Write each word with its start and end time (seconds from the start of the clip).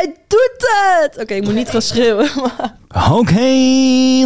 Hij 0.00 0.14
doet 0.28 0.56
het! 0.58 1.22
Oké, 1.22 1.34
ik 1.34 1.44
moet 1.44 1.54
niet 1.54 1.68
gaan 1.70 1.82
schreeuwen. 1.82 2.28
Oké, 3.12 3.40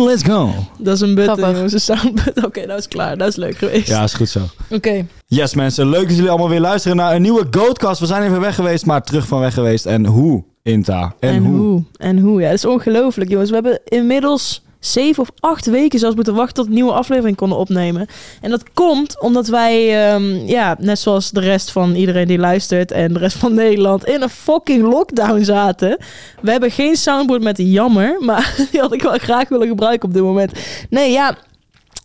let's 0.00 0.22
go. 0.22 0.50
dat 0.78 0.94
is 0.94 1.00
een 1.00 1.14
button, 1.14 1.36
Grappig. 1.36 1.54
jongens. 1.54 1.72
Een 1.72 1.80
soundbutton. 1.80 2.44
Oké, 2.44 2.66
dat 2.66 2.78
is 2.78 2.88
klaar. 2.88 3.16
Dat 3.16 3.28
is 3.28 3.36
leuk 3.36 3.56
geweest. 3.56 3.88
Ja, 3.88 4.02
is 4.02 4.14
goed 4.14 4.28
zo. 4.28 4.40
Oké. 4.70 5.06
Yes 5.26 5.54
mensen, 5.54 5.88
leuk 5.88 6.06
dat 6.06 6.14
jullie 6.16 6.30
allemaal 6.30 6.48
weer 6.48 6.60
luisteren 6.60 6.96
naar 6.96 7.14
een 7.14 7.22
nieuwe 7.22 7.46
Goatcast. 7.50 8.00
We 8.00 8.06
zijn 8.06 8.22
even 8.22 8.40
weg 8.40 8.54
geweest, 8.54 8.86
maar 8.86 9.02
terug 9.02 9.26
van 9.26 9.40
weg 9.40 9.54
geweest. 9.54 9.86
En 9.86 10.06
hoe, 10.06 10.44
Inta? 10.62 11.14
En, 11.20 11.28
En, 11.34 11.44
hoe? 11.44 11.56
hoe? 11.56 11.82
En 11.96 12.18
hoe? 12.18 12.40
Ja, 12.40 12.46
dat 12.48 12.56
is 12.58 12.64
ongelooflijk, 12.64 13.30
jongens. 13.30 13.48
We 13.50 13.54
hebben 13.54 13.80
inmiddels 13.84 14.63
zeven 14.86 15.22
of 15.22 15.28
acht 15.40 15.66
weken 15.66 15.98
zelfs 15.98 16.14
moeten 16.14 16.34
wachten 16.34 16.64
tot 16.64 16.72
nieuwe 16.72 16.92
aflevering 16.92 17.36
konden 17.36 17.58
opnemen. 17.58 18.06
En 18.40 18.50
dat 18.50 18.72
komt 18.74 19.20
omdat 19.20 19.46
wij, 19.46 20.06
ehm, 20.08 20.46
ja, 20.46 20.76
net 20.78 20.98
zoals 20.98 21.30
de 21.30 21.40
rest 21.40 21.70
van 21.70 21.94
iedereen 21.94 22.26
die 22.26 22.38
luistert 22.38 22.90
en 22.90 23.12
de 23.12 23.18
rest 23.18 23.36
van 23.36 23.54
Nederland, 23.64 24.06
in 24.06 24.22
een 24.22 24.28
fucking 24.28 24.82
lockdown 24.82 25.42
zaten. 25.42 25.98
We 26.40 26.50
hebben 26.50 26.70
geen 26.70 26.96
soundboard 26.96 27.42
met 27.42 27.58
jammer, 27.58 28.16
maar 28.20 28.54
die 28.70 28.80
had 28.80 28.92
ik 28.92 29.02
wel 29.02 29.18
graag 29.18 29.48
willen 29.48 29.68
gebruiken 29.68 30.08
op 30.08 30.14
dit 30.14 30.22
moment. 30.22 30.52
Nee, 30.90 31.12
ja. 31.12 31.36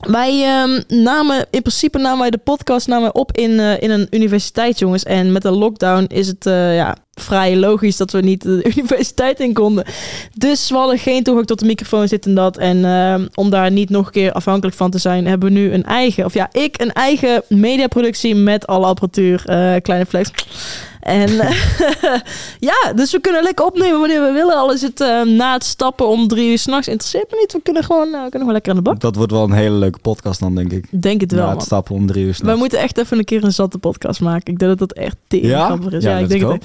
Wij 0.07 0.43
ehm, 0.43 1.01
namen, 1.03 1.45
in 1.49 1.61
principe 1.61 1.97
namen 1.97 2.19
wij 2.19 2.29
de 2.29 2.37
podcast 2.37 2.87
namen 2.87 3.15
op 3.15 3.37
in, 3.37 3.59
eh, 3.59 3.81
in 3.81 3.89
een 3.89 4.07
universiteit, 4.11 4.79
jongens. 4.79 5.03
En 5.03 5.31
met 5.31 5.41
de 5.41 5.51
lockdown 5.51 6.05
is 6.07 6.27
het 6.27 6.45
eh, 6.45 6.75
ja, 6.75 6.97
vrij 7.13 7.57
logisch 7.57 7.97
dat 7.97 8.11
we 8.11 8.21
niet 8.21 8.41
de 8.41 8.69
universiteit 8.75 9.39
in 9.39 9.53
konden. 9.53 9.85
Dus 10.33 10.69
we 10.69 10.75
hadden 10.75 10.97
geen 10.99 11.23
toegang 11.23 11.47
tot 11.47 11.59
de 11.59 11.65
microfoon, 11.65 12.05
dit 12.05 12.25
en 12.25 12.35
dat. 12.35 12.57
En 12.57 12.85
ehm, 12.85 13.27
om 13.33 13.49
daar 13.49 13.71
niet 13.71 13.89
nog 13.89 14.05
een 14.05 14.11
keer 14.11 14.31
afhankelijk 14.31 14.77
van 14.77 14.91
te 14.91 14.97
zijn, 14.97 15.27
hebben 15.27 15.53
we 15.53 15.59
nu 15.59 15.73
een 15.73 15.85
eigen, 15.85 16.25
of 16.25 16.33
ja, 16.33 16.49
ik 16.51 16.81
een 16.81 16.93
eigen 16.93 17.43
mediaproductie 17.47 18.35
met 18.35 18.67
alle 18.67 18.85
apparatuur. 18.85 19.43
eh, 19.45 19.75
kleine 19.81 20.05
flex. 20.05 20.31
En 20.99 21.29
ja, 22.69 22.93
dus 22.95 23.11
we 23.11 23.19
kunnen 23.21 23.43
lekker 23.43 23.65
opnemen 23.65 23.99
wanneer 23.99 24.21
we 24.21 24.31
willen. 24.31 24.55
Al 24.55 24.73
is 24.73 24.81
het 24.81 25.01
eh, 25.01 25.21
na 25.21 25.53
het 25.53 25.63
stappen 25.63 26.07
om 26.07 26.27
drie 26.27 26.51
uur 26.51 26.57
s'nachts. 26.59 26.87
Interesseert 26.87 27.31
me 27.31 27.37
niet. 27.39 27.53
We 27.53 27.61
kunnen 27.63 27.83
gewoon, 27.83 28.07
eh, 28.07 28.11
we 28.13 28.19
kunnen 28.19 28.39
gewoon 28.39 28.53
lekker 28.53 28.71
aan 28.71 28.77
de 28.77 28.83
bak. 28.83 28.99
Dat 28.99 29.15
wordt 29.15 29.31
wel 29.31 29.43
een 29.43 29.51
hele 29.51 29.75
leuke 29.75 29.99
podcast 29.99 30.39
dan, 30.39 30.55
denk 30.55 30.71
ik. 30.71 31.01
Denk 31.01 31.21
het 31.21 31.31
wel, 31.31 31.45
Na 31.45 31.53
het 31.53 31.61
stappen 31.63 31.95
om 31.95 32.07
drie 32.07 32.21
uur 32.23 32.29
We 32.29 32.35
s'nachts. 32.35 32.59
moeten 32.59 32.79
echt 32.79 32.97
even 32.97 33.17
een 33.17 33.25
keer 33.25 33.43
een 33.43 33.53
zatte 33.53 33.77
podcast 33.77 34.19
maken. 34.21 34.53
Ik 34.53 34.59
denk 34.59 34.77
dat 34.77 34.89
dat 34.89 34.97
echt 34.97 35.15
tering 35.27 35.49
Ja? 35.51 35.65
grappig 35.65 35.91
is. 35.91 36.03
Ja, 36.03 36.09
Ja, 36.11 36.17
ik 36.17 36.29
denk 36.29 36.51
het. 36.51 36.63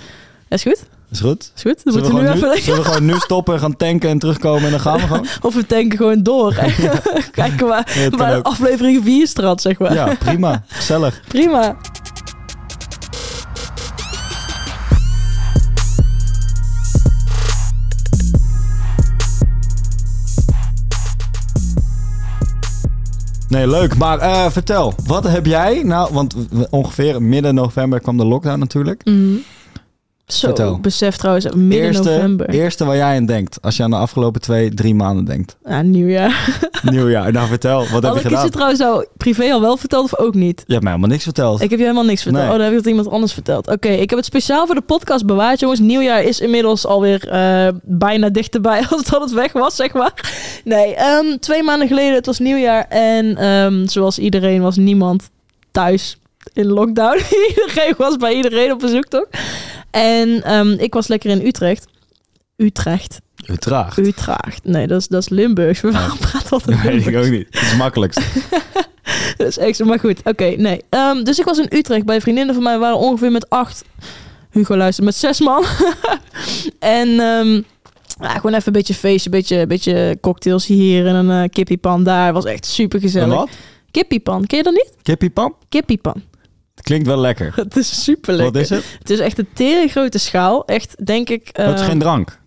Is 0.49 0.63
goed? 0.63 0.83
Is 1.11 1.21
goed? 1.21 1.53
Is 1.57 1.63
goed? 1.63 1.85
Dan 1.85 1.93
Zullen 1.93 2.09
we, 2.11 2.17
we 2.17 2.23
nu 2.23 2.29
gewoon 2.29 2.41
nu, 2.41 2.51
even... 2.53 2.63
zullen 2.65 2.81
we 2.83 2.87
gewoon 2.87 3.05
nu 3.05 3.15
stoppen, 3.19 3.59
gaan 3.59 3.77
tanken 3.77 4.11
en 4.11 4.19
terugkomen 4.19 4.65
en 4.65 4.71
dan 4.71 4.81
gaan 4.81 4.97
we 4.97 5.07
gewoon? 5.07 5.27
Of 5.43 5.55
we 5.55 5.67
tanken 5.67 5.97
gewoon 5.99 6.23
door. 6.23 6.55
Kijken 7.33 7.67
waar, 7.67 7.93
Ja, 7.99 8.11
waar 8.11 8.43
aflevering 8.43 9.05
4 9.05 9.27
straat, 9.27 9.61
zeg 9.63 9.79
maar. 9.79 9.95
Ja, 9.95 10.15
prima. 10.19 10.65
Gezellig. 10.67 11.21
Prima. 11.29 11.77
Nee, 23.49 23.67
leuk. 23.67 23.97
Maar 23.97 24.19
eh, 24.19 24.51
vertel, 24.51 24.95
wat 25.07 25.25
heb 25.25 25.47
jij 25.47 25.83
nou... 25.83 26.13
Want 26.13 26.35
ongeveer 26.71 27.23
midden 27.23 27.55
november 27.55 28.01
kwam 28.01 28.17
de 28.17 28.25
lockdown 28.25 28.59
natuurlijk. 28.59 29.05
Mhm. 29.05 29.37
Zo, 30.27 30.47
Vertel. 30.47 30.79
besef 30.81 31.17
trouwens, 31.17 31.45
midden 31.45 31.79
eerste, 31.79 32.03
november. 32.11 32.49
eerste 32.49 32.85
waar 32.85 32.97
jij 32.97 33.17
aan 33.17 33.27
denkt. 33.27 33.59
Als 33.63 33.77
je 33.77 33.83
aan 33.83 33.91
de 33.91 33.97
afgelopen 33.97 34.41
twee, 34.41 34.75
drie 34.75 34.95
maanden 34.95 35.25
denkt. 35.25 35.57
Ja, 35.65 35.83
nieuwjaar. 35.83 36.59
Nieuwjaar. 36.91 37.33
Nou, 37.33 37.49
vertel. 37.49 37.79
Wat 37.79 37.91
heb 37.91 38.03
Had 38.03 38.13
je 38.13 38.19
ik 38.19 38.27
gedaan? 38.27 38.45
je 38.45 38.51
trouwens 38.51 38.81
nou 38.81 39.07
privé 39.17 39.53
al 39.53 39.61
wel 39.61 39.77
verteld 39.77 40.05
of 40.05 40.19
ook 40.19 40.35
niet? 40.35 40.65
Je 40.67 40.73
hebt 40.73 40.83
mij 40.83 40.93
helemaal 40.93 41.13
niks 41.13 41.25
verteld. 41.25 41.61
Ik 41.61 41.71
heb 41.71 41.79
je 41.79 41.85
helemaal 41.85 42.05
niks 42.05 42.23
verteld. 42.23 42.45
Nee. 42.45 42.53
Oh, 42.53 42.59
dan 42.59 42.65
heb 42.67 42.73
ik 42.79 42.85
het 42.85 42.89
iemand 42.89 43.09
anders 43.09 43.33
verteld. 43.33 43.69
Oké, 43.69 43.89
ik 43.89 44.09
heb 44.11 44.19
het 44.19 44.29
speciaal 44.29 44.67
voor 44.67 44.75
de 44.75 44.81
podcast 44.81 45.27
bewaard, 45.27 45.61
jongens. 45.61 45.81
Nieuwjaar 45.81 46.23
is 46.23 46.41
inmiddels 46.41 46.87
alweer 46.87 47.29
eh 47.29 47.69
bijna 47.83 48.29
dichterbij 48.31 48.85
als 48.91 49.05
dat 49.05 49.21
het 49.21 49.33
weg 49.33 49.53
was, 49.53 49.77
zeg 49.77 49.93
maar. 49.93 50.13
Nee, 50.65 50.95
ehm, 50.95 51.39
twee 51.39 51.63
maanden 51.63 51.89
geleden, 51.89 52.15
het 52.15 52.27
was 52.27 52.39
nieuwjaar. 52.39 52.87
En 52.89 53.37
ehm, 53.37 53.87
zoals 53.87 54.19
iedereen 54.19 54.63
was 54.63 54.77
niemand 54.77 55.31
thuis 55.71 56.19
in 56.53 56.67
lockdown. 56.67 57.19
iedereen 57.49 57.95
was 57.97 58.17
bij 58.17 58.35
iedereen 58.35 58.73
op 58.73 58.79
bezoek, 58.79 59.07
toch? 59.07 59.27
En 59.95 60.43
ehm, 60.43 60.69
ik 60.71 60.95
was 60.95 61.07
lekker 61.09 61.31
in 61.31 61.47
Utrecht. 61.47 61.87
Utrecht. 62.57 63.21
Utrecht. 63.47 63.99
Utrecht. 63.99 64.65
Nee, 64.65 64.87
dat 64.87 65.01
is, 65.01 65.09
dat 65.09 65.21
is 65.23 65.29
Limburgs. 65.29 65.81
We 65.81 65.91
Ja. 65.91 66.13
praten 66.21 66.51
altijd 66.51 66.83
weet 66.83 66.95
ik 66.95 67.05
Limburgs. 67.05 67.27
ook 67.27 67.33
niet. 67.33 67.47
Het 67.51 67.63
is 67.63 67.77
makkelijkst. 67.77 68.21
Dat 69.37 69.47
is 69.47 69.59
echt 69.59 69.77
zo, 69.77 69.85
maar 69.85 69.99
goed. 70.01 70.21
Oké, 70.25 70.45
nee. 70.45 70.81
Ehm, 70.89 71.23
dus 71.25 71.39
ik 71.39 71.45
was 71.45 71.59
in 71.59 71.67
Utrecht 71.71 72.05
bij 72.05 72.21
vriendinnen 72.21 72.55
van 72.55 72.63
mij. 72.65 72.79
Waren 72.79 72.99
ongeveer 72.99 73.31
met 73.31 73.51
acht... 73.51 73.85
Hugo 74.51 74.77
luistert 74.77 75.07
met 75.07 75.15
zes 75.15 75.41
man. 75.41 75.65
en 76.79 77.09
ehm, 77.09 77.53
ja, 78.21 78.35
gewoon 78.35 78.53
even 78.55 78.67
een 78.67 78.73
beetje 78.73 78.95
feestje, 78.95 79.31
een 79.31 79.37
beetje, 79.37 79.67
beetje 79.67 80.19
cocktails 80.21 80.67
hier 80.67 81.07
en 81.07 81.15
een 81.15 81.43
eh, 81.43 81.49
kippiepan 81.51 82.05
daar. 82.05 82.33
Was 82.33 82.45
echt 82.45 82.67
super 82.67 83.01
gezellig. 83.01 83.35
wat? 83.35 83.49
Kippiepan, 83.91 84.47
ken 84.47 84.59
je 84.59 84.65
dat 84.65 84.73
niet? 84.73 84.93
Kippiepam? 85.03 85.55
Kippiepan. 85.69 86.23
Klinkt 86.83 87.07
wel 87.07 87.19
lekker. 87.19 87.53
Het 87.65 87.77
is 87.77 88.05
super 88.05 88.35
lekker. 88.35 88.53
Wat 88.53 88.63
is 88.63 88.71
het? 88.71 88.85
Het 88.99 89.11
is 89.11 89.19
echt 89.19 89.39
een 89.39 89.49
tering 89.55 89.91
grote 89.91 90.19
schaal. 90.19 90.67
Echt, 90.67 91.07
denk 91.07 91.29
ik... 91.29 91.51
Oh, 91.53 91.65
het 91.65 91.75
is 91.75 91.81
eh, 91.81 91.87
geen 91.87 91.99
drank. 91.99 92.39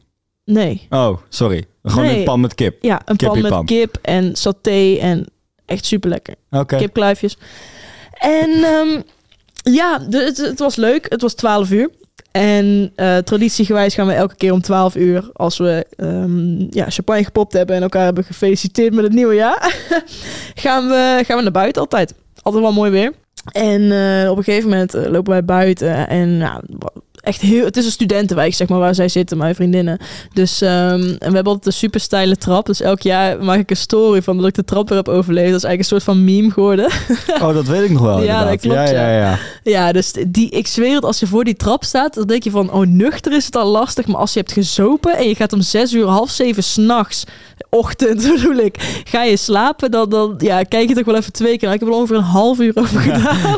Nee. 0.46 0.88
Oh, 0.90 1.18
sorry. 1.30 1.66
Gewoon 1.84 2.06
Nee. 2.06 2.18
een 2.18 2.24
pan 2.24 2.40
met 2.40 2.56
kip. 2.56 2.78
Ja, 2.84 3.02
een 3.06 3.16
pan 3.16 3.42
met 3.42 3.66
kip 3.66 3.98
en 4.02 4.36
saté 4.36 4.98
en 5.00 5.26
echt 5.66 5.86
super 5.86 6.10
lekker. 6.10 6.36
Oké. 6.52 6.78
kipkluifjes. 6.78 7.38
En 8.12 8.50
ehm, 8.64 9.02
ja, 9.74 10.02
het, 10.10 10.38
het 10.38 10.60
was 10.60 10.76
leuk. 10.76 11.06
Het 11.10 11.22
was 11.22 11.34
12 11.34 11.72
uur. 11.72 11.90
En 12.32 12.92
eh, 12.96 13.18
traditiegewijs 13.18 13.94
gaan 13.94 14.08
we 14.08 14.14
elke 14.14 14.36
keer 14.36 14.52
om 14.52 14.62
12 14.62 14.96
uur, 14.96 15.30
als 15.34 15.58
we 15.58 15.86
ehm, 15.96 16.60
ja, 16.70 16.90
champagne 16.90 17.24
gepopt 17.24 17.54
hebben 17.54 17.76
en 17.76 17.82
elkaar 17.82 18.04
hebben 18.04 18.24
gefeliciteerd 18.24 18.94
met 18.94 19.04
het 19.04 19.14
nieuwe 19.14 19.34
jaar, 19.36 19.76
gaan, 20.56 20.88
we, 20.88 21.24
gaan 21.26 21.38
we 21.38 21.44
naar 21.44 21.52
buiten 21.52 21.82
altijd. 21.82 22.14
Altijd 22.42 22.64
wel 22.64 22.74
mooi 22.74 22.92
weer. 22.92 23.14
En 23.52 23.92
eh, 23.92 24.30
op 24.30 24.38
een 24.38 24.44
gegeven 24.44 24.70
moment 24.70 24.94
eh, 24.94 25.10
lopen 25.10 25.32
wij 25.32 25.46
buiten 25.46 26.08
en 26.08 26.38
nou, 26.38 26.62
echt 27.28 27.42
heel, 27.42 27.66
het 27.66 27.78
is 27.78 27.86
een 27.86 27.92
studentenwijk 27.92 28.54
zeg 28.54 28.68
maar 28.68 28.80
waar 28.80 28.96
zij 28.96 29.10
zitten, 29.10 29.38
mijn 29.38 29.56
vriendinnen. 29.56 29.98
Dus 30.34 30.62
ehm, 30.62 31.02
en 31.02 31.18
we 31.18 31.36
hebben 31.36 31.46
altijd 31.46 31.66
een 31.66 31.74
super 31.74 32.00
steile 32.00 32.36
trap. 32.36 32.66
Dus 32.66 32.82
elk 32.82 33.02
jaar 33.02 33.44
maak 33.44 33.60
ik 33.60 33.70
een 33.70 33.78
story 33.78 34.22
van 34.22 34.38
dat 34.38 34.48
ik 34.48 34.54
de 34.54 34.64
trap 34.64 34.90
weer 34.90 34.98
heb 34.98 35.08
overleefd. 35.08 35.52
Dat 35.52 35.58
is 35.58 35.64
eigenlijk 35.64 35.80
een 35.80 36.00
soort 36.00 36.18
van 36.18 36.24
meme 36.24 36.52
geworden. 36.52 36.90
Oh, 37.42 37.54
dat 37.54 37.68
weet 37.68 37.84
ik 37.84 37.90
nog 37.90 38.02
wel. 38.02 38.24
Ja, 38.24 38.46
dat 38.46 38.60
klopt, 38.60 38.76
Ja, 38.76 38.84
ja, 38.84 39.10
ja. 39.10 39.18
ja. 39.20 39.40
Ja, 39.64 39.92
dus 39.92 40.14
die, 40.28 40.50
ik 40.50 40.68
zweer 40.68 40.96
het, 40.96 41.04
als 41.04 41.20
je 41.20 41.28
voor 41.28 41.44
die 41.44 41.56
trap 41.56 41.84
staat, 41.84 42.14
dan 42.14 42.28
denk 42.28 42.44
je 42.44 42.52
van, 42.52 42.72
oh, 42.72 42.86
nuchter 42.86 43.34
is 43.34 43.46
het 43.46 43.56
al 43.56 43.72
lastig. 43.72 44.08
Maar 44.08 44.16
als 44.16 44.34
je 44.34 44.40
hebt 44.40 44.52
gezopen 44.52 45.18
en 45.18 45.28
je 45.28 45.36
gaat 45.36 45.54
om 45.54 45.62
zes 45.62 45.94
uur, 45.94 46.06
half 46.06 46.30
zeven 46.30 46.64
s'nachts, 46.64 47.24
ochtend 47.78 48.22
bedoel 48.34 48.58
ik, 48.58 49.02
ga 49.04 49.24
je 49.24 49.38
slapen, 49.38 49.92
dan, 49.92 50.10
dan 50.10 50.36
ja, 50.38 50.64
kijk 50.64 50.90
je 50.90 50.96
toch 50.96 51.06
wel 51.06 51.16
even 51.16 51.34
twee 51.34 51.58
keer. 51.58 51.70
Nou, 51.70 51.74
ik 51.74 51.80
heb 51.80 51.90
er 51.90 51.96
ongeveer 51.96 52.16
een 52.16 52.24
half 52.24 52.60
uur 52.60 52.72
over 52.76 53.00
gedaan. 53.10 53.56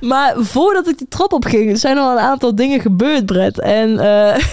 maar 0.10 0.34
voordat 0.38 0.88
ik 0.88 0.98
die 0.98 1.08
trap 1.08 1.32
op 1.32 1.44
ging, 1.44 1.78
zijn 1.78 1.96
er 1.96 2.02
al 2.02 2.12
een 2.12 2.18
aantal 2.18 2.54
dingen 2.54 2.80
gebeurd, 2.80 3.26
Brett. 3.26 3.60
En 3.60 3.98
eh 3.98 4.44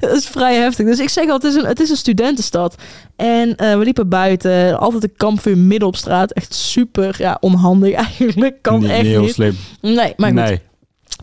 dat 0.00 0.16
is 0.16 0.26
vrij 0.26 0.54
heftig. 0.54 0.86
Dus 0.86 0.98
ik 0.98 1.08
zeg 1.08 1.26
al, 1.26 1.34
het 1.34 1.44
is 1.44 1.54
een, 1.54 1.66
het 1.66 1.80
is 1.80 1.90
een 1.90 1.96
studentenstad. 1.96 2.74
En 3.16 3.56
eh, 3.56 3.78
we 3.78 3.84
liepen 3.84 4.08
buiten, 4.08 4.78
altijd 4.78 5.02
een 5.02 5.14
kampvuur 5.16 5.58
midden 5.58 5.88
op 5.88 5.96
straat. 5.96 6.32
Echt 6.32 6.54
super 6.54 7.14
ja, 7.18 7.36
onhandig 7.40 7.94
eigenlijk. 7.94 8.62
Kan 8.62 8.80
niet, 8.80 8.90
echt 8.90 9.02
niet 9.02 9.10
heel 9.10 9.20
niet. 9.20 9.34
slim. 9.34 9.56
Nee, 9.80 10.12
maar 10.16 10.30
goed. 10.30 10.38
nee. 10.38 10.60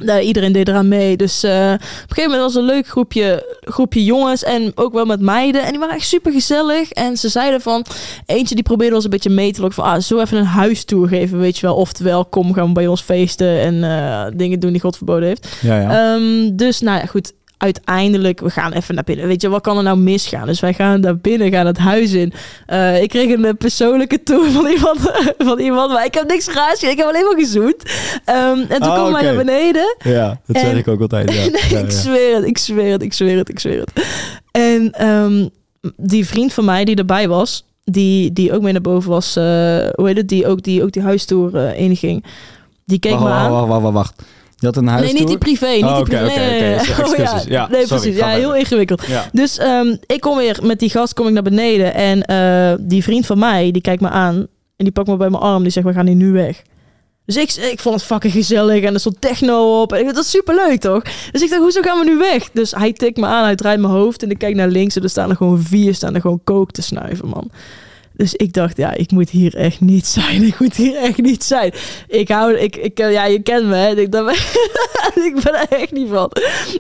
Nee, 0.02 0.25
iedereen 0.25 0.52
deed 0.52 0.68
eraan 0.68 0.88
mee. 0.88 1.18
Dus 1.18 1.44
eh, 1.44 1.52
op 1.52 1.80
een 1.81 1.88
gegeven 2.08 2.31
moment 2.31 2.42
was 2.42 2.56
een 2.56 2.64
leuk 2.64 2.88
groepje, 2.88 3.58
groepje 3.62 4.03
jongens 4.03 4.44
en 4.44 4.72
ook 4.75 4.94
wel 4.94 5.06
met 5.06 5.20
meiden. 5.22 5.64
En 5.64 5.70
die 5.70 5.80
waren 5.80 5.96
echt 5.96 6.08
super 6.08 6.31
gezellig. 6.31 6.92
En 6.92 7.18
ze 7.18 7.30
zeiden 7.30 7.62
van, 7.62 7.86
eentje 8.25 8.56
die 8.56 8.64
probeerde 8.64 8.96
ons 8.96 9.03
een 9.03 9.09
beetje 9.09 9.30
mee 9.30 9.52
te 9.52 9.62
lokken. 9.62 9.84
Van, 9.84 9.94
ah, 9.94 10.02
zo 10.02 10.20
even 10.20 10.38
een 10.38 10.46
huistour 10.46 11.08
geven, 11.08 11.40
weet 11.40 11.58
je 11.58 11.66
wel. 11.66 11.75
Oftewel, 11.75 12.25
kom, 12.25 12.53
gaan 12.53 12.68
we 12.68 12.74
bij 12.74 12.88
ons 12.88 13.02
feesten 13.02 13.59
en 13.59 13.84
eh, 13.84 14.25
dingen 14.36 14.59
doen 14.59 14.72
die 14.72 14.81
God 14.81 14.98
verboden 14.98 15.28
heeft. 15.28 15.48
Ja, 15.62 15.80
ja. 15.80 16.16
Ehm, 16.16 16.56
dus 16.56 16.81
nou 16.81 17.00
ja, 17.00 17.06
goed. 17.06 17.34
Uiteindelijk, 17.57 18.39
we 18.39 18.50
gaan 18.50 18.71
even 18.71 18.95
naar 18.95 19.04
binnen. 19.04 19.27
Weet 19.27 19.42
je, 19.42 19.50
wat 19.50 19.62
kan 19.62 19.77
er 19.77 19.83
nou 19.83 19.98
misgaan? 19.98 20.48
Dus 20.48 20.59
wij 20.59 20.74
gaan 20.74 21.00
naar 21.00 21.18
binnen, 21.18 21.51
gaan 21.51 21.65
het 21.65 21.77
huis 21.77 22.12
in. 22.12 22.33
Eh, 22.65 23.01
ik 23.01 23.09
kreeg 23.09 23.33
een 23.33 23.45
eh, 23.45 23.54
persoonlijke 23.57 24.24
tour 24.24 24.51
van 24.57 24.68
iemand, 24.68 25.00
van 25.38 25.59
iemand, 25.59 25.92
maar 25.92 26.06
ik 26.06 26.13
heb 26.13 26.27
niks 26.27 26.48
raars. 26.48 26.83
Ik 26.83 26.98
heb 26.98 27.07
alleen 27.07 27.24
maar 27.24 27.39
gezoend. 27.39 27.75
Ehm, 28.25 28.59
en 28.59 28.68
toen 28.68 28.81
Ah, 28.89 28.95
komen 28.95 29.12
wij 29.12 29.21
oké. 29.21 29.33
naar 29.36 29.45
beneden. 29.45 29.95
ja, 30.04 30.39
dat 30.45 30.57
zeg 30.62 30.71
en- 30.71 30.77
ik 30.77 30.88
ook 30.88 31.01
altijd. 31.01 31.33
Ja. 31.33 31.39
nee, 31.50 31.62
Ja, 31.69 31.80
ik 31.80 31.92
zweer 31.92 32.36
het, 32.36 32.45
ik 32.45 32.57
zweer 32.57 32.92
het, 32.92 33.01
ik 33.04 33.13
zweer 33.13 33.38
het, 33.38 33.50
ik 33.50 33.60
zweer 33.60 33.80
het. 33.80 34.06
En 34.51 34.92
ehm, 34.92 35.48
die 35.98 36.27
vriend 36.27 36.53
van 36.53 36.65
mij 36.65 36.86
die 36.86 36.95
erbij 36.95 37.27
was, 37.27 37.65
die, 37.83 38.33
die 38.33 38.53
ook 38.53 38.62
mee 38.62 38.71
naar 38.74 38.81
boven 38.81 39.10
was, 39.10 39.36
eh, 39.36 39.44
hoe 39.95 40.03
heet 40.07 40.18
het, 40.18 40.27
die 40.30 40.48
ook 40.48 40.62
die, 40.63 40.83
ook 40.83 40.92
die 40.92 41.01
huistour 41.03 41.56
eh 41.56 41.80
inging, 41.80 42.24
die 42.86 43.00
keek 43.00 43.12
Wacht, 43.12 43.24
me 43.24 43.30
aan. 43.30 43.51
wacht, 43.51 43.68
wacht, 43.68 43.81
wacht, 43.81 43.94
wacht. 43.94 44.21
Je 44.59 44.65
had 44.65 44.75
een 44.77 44.83
Nee, 44.83 45.13
niet 45.13 45.27
die 45.27 45.38
privé. 45.38 45.68
Niet 45.68 45.83
Oh, 45.83 45.95
die 45.95 46.00
oké, 46.00 46.24
privé. 46.24 46.75
Excuses. 46.75 47.12
Oh, 47.12 47.18
ja. 47.18 47.42
Ja, 47.48 47.68
nee, 47.68 47.88
sorry, 47.88 48.01
precies. 48.01 48.19
Ja, 48.19 48.27
heel 48.27 48.39
verder. 48.42 48.57
ingewikkeld. 48.57 49.06
Ja. 49.07 49.25
Dus 49.31 49.57
ehm, 49.57 49.95
ik 50.06 50.21
kom 50.21 50.38
weer 50.38 50.59
met 50.63 50.80
die 50.80 50.89
gast 50.89 51.13
kom 51.13 51.27
ik 51.27 51.33
naar 51.33 51.44
beneden. 51.44 51.94
En 51.94 52.21
eh, 52.21 52.77
die 52.80 53.04
vriend 53.04 53.25
van 53.25 53.39
mij, 53.39 53.71
die 53.71 53.81
kijkt 53.81 54.01
me 54.01 54.09
aan. 54.09 54.36
En 54.75 54.86
die 54.86 54.92
pakt 54.92 55.07
me 55.07 55.18
bij 55.18 55.30
mijn 55.30 55.44
arm. 55.44 55.63
Die 55.63 55.71
zegt, 55.71 55.86
we 55.86 55.94
gaan 55.94 56.07
hier 56.07 56.15
nu 56.15 56.31
weg. 56.31 56.62
Dus 57.25 57.36
ik, 57.36 57.54
ik 57.71 57.80
vond 57.80 57.95
het 57.95 58.04
fucking 58.04 58.33
gezellig 58.33 58.83
en 58.83 58.94
er 58.94 59.00
stond 59.00 59.21
techno 59.21 59.81
op. 59.81 59.92
En 59.94 59.98
ik 59.98 60.04
dacht, 60.04 60.15
dat 60.15 60.25
is 60.25 60.31
superleuk 60.31 60.80
toch? 60.80 61.03
Dus 61.31 61.42
ik 61.42 61.50
dacht, 61.50 61.62
hoezo 61.62 61.81
gaan 61.81 62.00
we 62.00 62.06
nu 62.06 62.18
weg? 62.18 62.50
Dus 62.53 62.71
hij 62.71 62.94
tikt 62.94 63.18
me 63.18 63.25
aan, 63.25 63.44
hij 63.44 63.56
draait 63.56 63.80
mijn 63.80 63.94
hoofd 63.94 64.24
en 64.24 64.30
ik 64.30 64.38
kijk 64.38 64.56
naar 64.56 64.68
links 64.68 64.95
en 64.95 65.03
er 65.03 65.10
staan 65.10 65.30
er 65.30 65.36
gewoon 65.36 65.62
vier, 65.62 65.95
staan 65.95 66.15
er 66.15 66.21
gewoon 66.21 66.42
kook 66.44 66.71
te 66.71 66.81
snuiven, 66.81 67.27
man. 67.27 67.51
Dus 68.18 68.34
ik 68.34 68.54
dacht, 68.54 68.78
ja, 68.78 68.94
ik 68.94 69.12
moet 69.12 69.30
hier 69.30 69.56
echt 69.56 69.81
niet 69.81 70.08
zijn. 70.08 70.44
Ik 70.48 70.60
moet 70.60 70.75
hier 70.75 70.96
echt 70.96 71.22
niet 71.22 71.44
zijn. 71.44 71.74
Ik 72.08 72.30
hou, 72.30 72.58
ik, 72.58 72.75
ik 72.75 72.98
ja, 72.98 73.25
je 73.25 73.42
kent 73.42 73.66
me, 73.66 73.75
hè. 73.75 73.96
Ik, 73.96 74.12
dat, 74.12 74.30
ik 75.28 75.40
ben 75.44 75.54
er 75.54 75.68
echt 75.69 75.92
niet 75.92 76.08
van. 76.10 76.31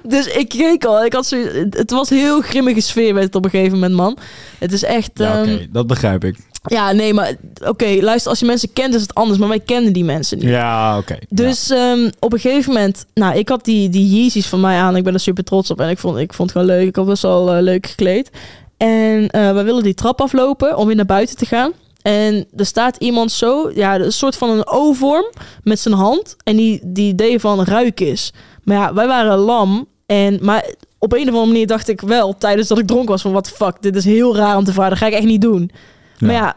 Dus 0.03 0.27
ik 0.27 0.49
keek 0.49 0.85
al. 0.85 1.05
Ik 1.05 1.13
had 1.13 1.25
zo, 1.25 1.37
het 1.69 1.91
was 1.91 2.09
heel 2.09 2.41
grimmige 2.41 2.81
sfeer 2.81 3.13
met 3.13 3.23
het 3.23 3.35
op 3.35 3.43
een 3.43 3.49
gegeven 3.49 3.73
moment, 3.73 3.93
man. 3.93 4.17
Het 4.59 4.71
is 4.71 4.83
echt... 4.83 5.11
Ja, 5.13 5.41
oké, 5.41 5.49
ehm, 5.49 5.65
dat 5.71 5.87
begrijp 5.87 6.23
ik. 6.23 6.37
ja, 6.63 6.91
nee, 6.91 7.13
maar 7.13 7.35
oké, 7.65 7.97
luister, 8.01 8.29
als 8.29 8.39
je 8.39 8.45
mensen 8.45 8.73
kent 8.73 8.93
is 8.93 9.01
het 9.01 9.13
anders, 9.13 9.39
maar 9.39 9.49
wij 9.49 9.59
kennen 9.59 9.93
die 9.93 10.03
mensen 10.03 10.37
niet. 10.37 10.47
Ja, 10.47 10.97
oké. 10.97 11.17
Dus 11.29 11.69
ehm, 11.69 12.09
op 12.19 12.33
een 12.33 12.39
gegeven 12.39 12.73
moment, 12.73 13.05
nou, 13.13 13.37
ik 13.37 13.49
had 13.49 13.65
die, 13.65 13.89
die 13.89 14.15
Yeezys 14.15 14.47
van 14.47 14.59
mij 14.59 14.77
aan. 14.77 14.95
Ik 14.95 15.03
ben 15.03 15.13
er 15.13 15.19
super 15.19 15.43
trots 15.43 15.71
op 15.71 15.81
en 15.81 15.89
ik 15.89 15.97
vond, 15.97 16.17
ik 16.17 16.33
vond 16.33 16.53
het 16.53 16.59
gewoon 16.59 16.77
leuk. 16.77 16.87
Ik 16.87 16.95
had 16.95 17.05
best 17.05 17.21
wel 17.21 17.53
eh, 17.53 17.61
leuk 17.61 17.87
gekleed. 17.87 18.29
En 18.77 19.29
eh 19.29 19.53
we 19.53 19.63
willen 19.63 19.83
die 19.83 19.93
trap 19.93 20.21
aflopen 20.21 20.77
om 20.77 20.87
weer 20.87 20.95
naar 20.95 21.05
buiten 21.05 21.37
te 21.37 21.45
gaan. 21.45 21.71
En 22.01 22.47
er 22.55 22.65
staat 22.65 22.95
iemand 22.97 23.31
zo, 23.31 23.71
ja, 23.73 23.99
een 23.99 24.11
soort 24.11 24.35
van 24.35 24.49
een 24.49 24.67
O-vorm 24.67 25.25
met 25.63 25.79
zijn 25.79 25.95
hand. 25.95 26.35
En 26.43 26.55
die, 26.55 26.79
die 26.83 27.15
deed 27.15 27.41
van 27.41 27.63
ruik 27.63 27.99
is. 27.99 28.33
Maar 28.63 28.77
ja, 28.77 28.93
wij 28.93 29.07
waren 29.07 29.37
lam. 29.37 29.87
En, 30.05 30.39
maar 30.41 30.65
op 30.99 31.13
een 31.13 31.21
of 31.21 31.27
andere 31.27 31.45
manier 31.45 31.67
dacht 31.67 31.87
ik 31.87 32.01
wel, 32.01 32.37
tijdens 32.37 32.67
dat 32.67 32.77
ik 32.77 32.87
dronken 32.87 33.09
was, 33.09 33.21
van 33.21 33.31
wat 33.31 33.49
fuck, 33.49 33.81
dit 33.81 33.95
is 33.95 34.05
heel 34.05 34.35
raar 34.35 34.57
om 34.57 34.63
te 34.63 34.73
vragen. 34.73 34.89
Dat 34.89 34.99
ga 34.99 35.07
ik 35.07 35.13
echt 35.13 35.25
niet 35.25 35.41
doen. 35.41 35.71
Maar 36.19 36.33
ja, 36.33 36.55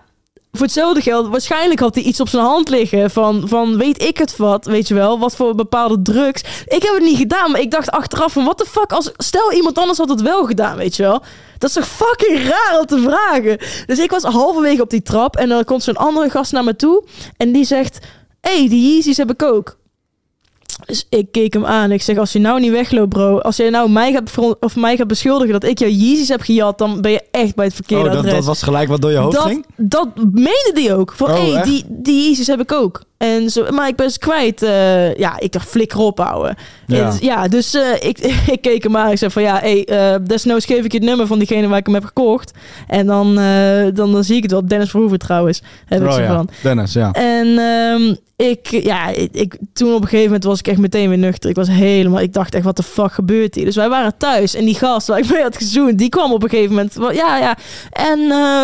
voor 0.52 0.62
hetzelfde 0.62 1.00
geld, 1.00 1.28
waarschijnlijk 1.28 1.80
had 1.80 1.94
hij 1.94 2.04
iets 2.04 2.20
op 2.20 2.28
zijn 2.28 2.44
hand 2.44 2.68
liggen 2.68 3.10
van, 3.10 3.48
van 3.48 3.76
weet 3.76 4.02
ik 4.02 4.18
het 4.18 4.36
wat, 4.36 4.64
weet 4.64 4.88
je 4.88 4.94
wel, 4.94 5.18
wat 5.18 5.36
voor 5.36 5.54
bepaalde 5.54 6.02
drugs. 6.02 6.42
Ik 6.66 6.82
heb 6.82 6.94
het 6.94 7.02
niet 7.02 7.16
gedaan, 7.16 7.50
maar 7.50 7.60
ik 7.60 7.70
dacht 7.70 7.90
achteraf 7.90 8.32
van, 8.32 8.44
wat 8.44 8.58
de 8.58 8.66
fuck, 8.66 8.92
als, 8.92 9.10
stel 9.16 9.52
iemand 9.52 9.78
anders 9.78 9.98
had 9.98 10.08
het 10.08 10.20
wel 10.20 10.44
gedaan, 10.44 10.76
weet 10.76 10.96
je 10.96 11.02
wel. 11.02 11.22
Dat 11.58 11.68
is 11.68 11.74
toch 11.74 11.88
fucking 11.88 12.48
raar 12.48 12.78
om 12.80 12.86
te 12.86 13.02
vragen. 13.02 13.58
Dus 13.86 13.98
ik 13.98 14.10
was 14.10 14.22
halverwege 14.22 14.82
op 14.82 14.90
die 14.90 15.02
trap 15.02 15.36
en 15.36 15.48
dan 15.48 15.64
komt 15.64 15.82
zo'n 15.82 15.96
andere 15.96 16.30
gast 16.30 16.52
naar 16.52 16.64
me 16.64 16.76
toe 16.76 17.04
en 17.36 17.52
die 17.52 17.64
zegt, 17.64 17.98
hé, 18.40 18.58
hey, 18.58 18.68
die 18.68 18.92
Yeezys 18.92 19.16
heb 19.16 19.30
ik 19.30 19.42
ook. 19.42 19.78
Dus 20.90 21.06
ik 21.08 21.32
keek 21.32 21.52
hem 21.52 21.64
aan. 21.66 21.92
Ik 21.92 22.02
zeg, 22.02 22.16
als 22.18 22.32
je 22.32 22.38
nou 22.38 22.60
niet 22.60 22.70
wegloopt, 22.70 23.08
bro. 23.08 23.38
Als 23.38 23.56
jij 23.56 23.70
nou 23.70 23.90
mij 23.90 24.12
gaat, 24.12 24.56
of 24.60 24.76
mij 24.76 24.96
gaat 24.96 25.06
beschuldigen 25.06 25.52
dat 25.52 25.64
ik 25.64 25.78
jouw 25.78 25.88
Yeezys 25.88 26.28
heb 26.28 26.40
gejat, 26.40 26.78
dan 26.78 27.00
ben 27.00 27.10
je 27.10 27.22
echt 27.30 27.54
bij 27.54 27.64
het 27.64 27.74
verkeerde 27.74 28.04
Oh, 28.04 28.10
dat, 28.10 28.18
adres 28.18 28.34
dat 28.34 28.44
was 28.44 28.62
gelijk 28.62 28.88
wat 28.88 29.00
door 29.00 29.10
je 29.10 29.16
hoofd 29.16 29.36
dat, 29.36 29.46
ging? 29.46 29.66
dat 29.76 30.08
meende 30.16 30.70
die 30.74 30.94
ook. 30.94 31.12
Van, 31.16 31.30
Oh, 31.30 31.34
hé, 31.36 31.54
echt? 31.56 31.64
die, 31.64 31.84
die 31.88 32.22
Yeezys 32.24 32.46
heb 32.46 32.60
ik 32.60 32.72
ook. 32.72 33.02
En 33.20 33.50
zo, 33.50 33.70
maar 33.70 33.88
ik 33.88 33.96
ben 33.96 34.10
ze 34.10 34.18
kwijt. 34.18 34.62
eh, 34.62 35.14
ja, 35.14 35.38
ik 35.38 35.52
dacht, 35.52 35.68
flikker 35.68 35.98
op, 35.98 36.18
houden. 36.18 36.56
Ja. 36.86 36.96
Ja, 36.96 37.12
ja 37.20 37.48
dus 37.48 37.74
eh, 37.74 38.08
ik, 38.08 38.18
ik 38.54 38.60
keek 38.60 38.82
hem 38.82 38.96
aan. 38.96 39.10
Ik 39.10 39.18
zei 39.18 39.30
van, 39.30 39.42
ja, 39.42 39.58
hé, 39.62 39.82
eh, 39.84 40.14
desnoods 40.26 40.64
geef 40.64 40.84
ik 40.84 40.92
je 40.92 40.98
het 40.98 41.06
nummer 41.06 41.26
van 41.26 41.38
diegene 41.38 41.68
waar 41.68 41.78
ik 41.78 41.86
hem 41.86 41.94
heb 41.94 42.04
gekocht. 42.04 42.52
En 42.86 43.06
dan, 43.06 43.34
dan, 43.94 44.12
dan 44.12 44.24
zie 44.24 44.36
ik 44.36 44.42
het 44.42 44.50
wel. 44.50 44.66
Dennis 44.66 44.90
Verhoeven 44.90 45.18
trouwens, 45.18 45.62
heb 45.86 46.00
ik 46.00 46.08
oh 46.08 46.14
ze 46.14 46.22
ja, 46.22 46.34
van. 46.34 46.48
Dennis, 46.62 46.92
ja. 46.92 47.12
En 47.12 47.58
ehm, 47.58 48.14
ik, 48.48 48.66
ja, 48.66 49.08
ik, 49.32 49.56
toen 49.72 49.94
op 49.94 50.02
een 50.02 50.08
gegeven 50.08 50.26
moment 50.26 50.44
was 50.44 50.58
ik 50.58 50.68
echt 50.68 50.78
meteen 50.78 51.08
weer 51.08 51.18
nuchter. 51.18 51.50
Ik 51.50 51.56
was 51.56 51.68
helemaal, 51.68 52.20
ik 52.20 52.32
dacht 52.32 52.54
echt, 52.54 52.64
wat 52.64 52.76
de 52.76 52.82
fuck 52.82 53.12
gebeurt 53.12 53.54
hier? 53.54 53.64
Dus 53.64 53.76
wij 53.76 53.88
waren 53.88 54.16
thuis 54.16 54.54
en 54.54 54.64
die 54.64 54.74
gast 54.74 55.06
waar 55.06 55.18
ik 55.18 55.30
mee 55.30 55.42
had 55.42 55.56
gezoend, 55.56 55.98
die 55.98 56.08
kwam 56.08 56.32
op 56.32 56.42
een 56.42 56.48
gegeven 56.48 56.74
moment. 56.74 56.94
Ja, 57.16 57.38
ja, 57.38 57.56
en 57.90 58.18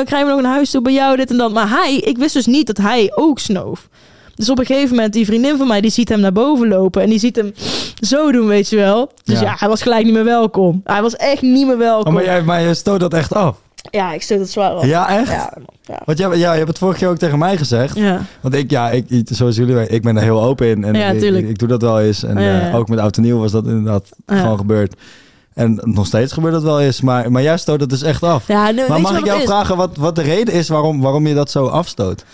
krijgen 0.05 0.27
we 0.27 0.35
nog 0.35 0.39
een 0.39 0.45
huis 0.45 0.71
toe 0.71 0.83
bij 0.83 0.93
jou, 0.93 1.17
dit 1.17 1.31
en 1.31 1.37
dat. 1.37 1.53
Maar 1.53 1.69
hij, 1.69 1.97
ik 1.97 2.19
wist 2.19 2.35
dus 2.35 2.47
niet 2.47 2.67
dat 2.67 2.77
hij 2.77 3.13
ook 3.15 3.39
snoof. 3.39 3.89
Dus 4.37 4.51
op 4.51 4.59
een 4.59 4.67
gegeven 4.67 4.95
moment, 4.97 5.13
die 5.13 5.27
vriendin 5.27 5.57
van 5.57 5.67
mij, 5.67 5.81
die 5.81 5.91
ziet 5.91 6.09
hem 6.09 6.21
naar 6.21 6.33
boven 6.33 6.69
lopen. 6.69 7.03
En 7.03 7.09
die 7.09 7.19
ziet 7.19 7.37
hem 7.37 7.53
zo 8.01 8.33
doen, 8.33 8.47
weet 8.47 8.69
je 8.69 8.77
wel. 8.77 9.13
Dus 9.25 9.41
Ja. 9.41 9.45
ja, 9.45 9.55
hij 9.59 9.69
was 9.69 9.83
gelijk 9.83 10.05
niet 10.05 10.15
meer 10.15 10.25
welkom. 10.25 10.81
Hij 10.85 11.03
was 11.03 11.17
echt 11.17 11.43
niet 11.43 11.67
meer 11.67 11.79
welkom. 11.79 12.07
Oh, 12.07 12.13
maar, 12.15 12.25
jij, 12.25 12.43
maar 12.43 12.61
je 12.63 12.75
stoot 12.75 13.01
dat 13.01 13.15
echt 13.15 13.35
af? 13.35 13.57
Ja, 13.91 14.13
ik 14.13 14.23
stoot 14.23 14.39
het 14.39 14.51
zwaar 14.51 14.77
op. 14.77 14.85
Ja, 14.85 15.19
echt? 15.19 15.29
Ja, 15.31 15.53
ja. 15.83 16.01
Want 16.05 16.19
jij, 16.19 16.29
ja, 16.37 16.51
je 16.53 16.57
hebt 16.57 16.69
het 16.69 16.79
vorige 16.79 16.99
keer 16.99 17.09
ook 17.09 17.17
tegen 17.19 17.39
mij 17.39 17.57
gezegd. 17.57 17.97
ja. 17.97 18.23
Want 18.41 18.55
ik, 18.55 18.71
ja, 18.71 18.91
ik, 18.91 19.07
zoals 19.25 19.57
jullie 19.57 19.75
weten, 19.75 19.95
ik 19.95 20.03
ben 20.03 20.17
er 20.17 20.23
heel 20.23 20.43
open 20.43 20.67
in. 20.69 20.85
En 20.85 20.95
Ja, 20.95 21.09
ik, 21.09 21.23
ik, 21.23 21.49
ik 21.49 21.59
doe 21.59 21.69
dat 21.69 21.83
wel 21.83 22.01
eens. 22.01 22.23
En 22.25 22.37
eh, 22.71 22.75
ook 22.77 22.89
met 22.89 22.99
oud 22.99 23.17
en 23.17 23.23
nieuw 23.23 23.39
was 23.39 23.53
dat 23.53 23.67
inderdaad 23.67 24.09
gewoon 24.27 24.59
gebeurd. 24.59 24.95
En 25.57 25.81
nog 25.85 26.07
steeds 26.07 26.33
gebeurt 26.33 26.53
dat 26.55 26.63
wel 26.63 26.81
eens. 26.81 27.01
Maar, 27.01 27.33
maar 27.33 27.43
jij 27.43 27.57
stoot 27.59 27.81
het 27.81 27.91
dus 27.91 28.03
echt 28.03 28.23
af. 28.23 28.49
Ja, 28.49 28.71
nou, 28.71 28.89
maar 28.89 29.01
mag 29.01 29.19
ik 29.19 29.25
jou 29.25 29.43
vragen 29.43 29.77
wat, 29.77 29.97
wat 29.97 30.17
de 30.17 30.23
reden 30.23 30.55
is 30.55 30.69
waarom, 30.69 31.01
waarom 31.01 31.27
je 31.27 31.35
dat 31.35 31.51
zo 31.51 31.67
afstoot? 31.67 32.25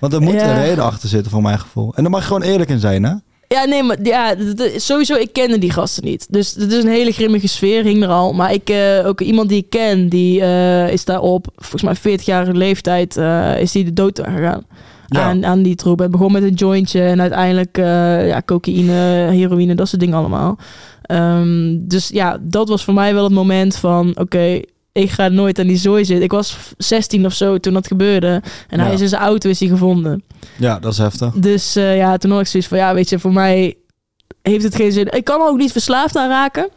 Want 0.00 0.12
er 0.12 0.20
moet 0.22 0.34
Ja. 0.34 0.48
een 0.48 0.62
reden 0.64 0.84
achter 0.84 1.08
zitten, 1.08 1.30
voor 1.30 1.42
mijn 1.42 1.58
gevoel. 1.58 1.92
En 1.94 2.02
daar 2.02 2.10
mag 2.12 2.20
je 2.20 2.26
gewoon 2.26 2.42
eerlijk 2.42 2.70
in 2.70 2.78
zijn, 2.80 3.04
hè? 3.04 3.12
Ja, 3.48 3.64
nee, 3.64 3.82
maar 3.82 3.96
ja, 4.02 4.34
sowieso, 4.76 5.14
ik 5.14 5.32
kende 5.32 5.58
die 5.58 5.70
gasten 5.70 6.04
niet. 6.04 6.26
Dus 6.30 6.54
het 6.54 6.72
is 6.72 6.82
een 6.84 6.90
hele 6.90 7.12
grimmige 7.12 7.48
sfeer, 7.48 7.84
hing 7.84 8.02
er 8.02 8.08
al. 8.08 8.32
Maar 8.32 8.52
ik, 8.52 8.68
eh, 8.70 9.06
ook 9.06 9.20
iemand 9.20 9.48
die 9.48 9.58
ik 9.58 9.70
ken, 9.70 10.08
die 10.08 10.40
eh, 10.40 10.92
is 10.92 11.04
daar 11.04 11.20
op, 11.20 11.46
volgens 11.56 11.82
mij 11.82 11.96
40-jarige 11.96 12.54
leeftijd, 12.54 13.16
eh, 13.16 13.60
is 13.60 13.72
die 13.72 13.84
de 13.84 13.92
dood 13.92 14.20
gegaan. 14.24 14.66
Ja. 15.08 15.22
Aan, 15.22 15.46
aan 15.46 15.62
die 15.62 15.74
troep. 15.74 15.98
Het 15.98 16.10
begon 16.10 16.32
met 16.32 16.42
een 16.42 16.54
jointje 16.54 17.02
en 17.02 17.20
uiteindelijk 17.20 17.78
eh, 17.78 18.28
ja, 18.28 18.42
cocaïne, 18.44 18.92
heroïne, 19.30 19.74
dat 19.74 19.88
soort 19.88 20.00
dingen 20.00 20.16
allemaal. 20.16 20.58
Ehm, 21.02 21.78
dus 21.78 22.08
ja, 22.08 22.38
dat 22.40 22.68
was 22.68 22.84
voor 22.84 22.94
mij 22.94 23.14
wel 23.14 23.24
het 23.24 23.32
moment 23.32 23.76
van, 23.76 24.16
oké, 24.18 24.60
ik 24.92 25.10
ga 25.10 25.28
nooit 25.28 25.58
aan 25.58 25.66
die 25.66 25.76
zooi 25.76 26.04
zitten. 26.04 26.24
Ik 26.24 26.32
was 26.32 26.56
16 26.78 27.26
of 27.26 27.32
zo 27.32 27.58
toen 27.58 27.74
dat 27.74 27.86
gebeurde. 27.86 28.42
En 28.68 28.80
hij 28.80 28.92
is 28.92 29.00
in 29.00 29.08
zijn 29.08 29.22
auto 29.22 29.48
is 29.48 29.60
hij 29.60 29.68
gevonden. 29.68 30.22
Ja, 30.56 30.78
dat 30.78 30.92
is 30.92 30.98
heftig. 30.98 31.32
Dus 31.32 31.76
eh, 31.76 31.96
ja, 31.96 32.16
toen 32.16 32.30
had 32.30 32.40
ik 32.40 32.46
zoiets 32.46 32.68
van, 32.68 32.78
ja, 32.78 32.94
weet 32.94 33.08
je, 33.08 33.18
voor 33.18 33.32
mij 33.32 33.74
heeft 34.42 34.64
het 34.64 34.74
geen 34.74 34.92
zin. 34.92 35.06
Ik 35.06 35.24
kan 35.24 35.40
er 35.40 35.48
ook 35.48 35.58
niet 35.58 35.72
verslaafd 35.72 36.16
aan 36.16 36.28
raken. 36.28 36.68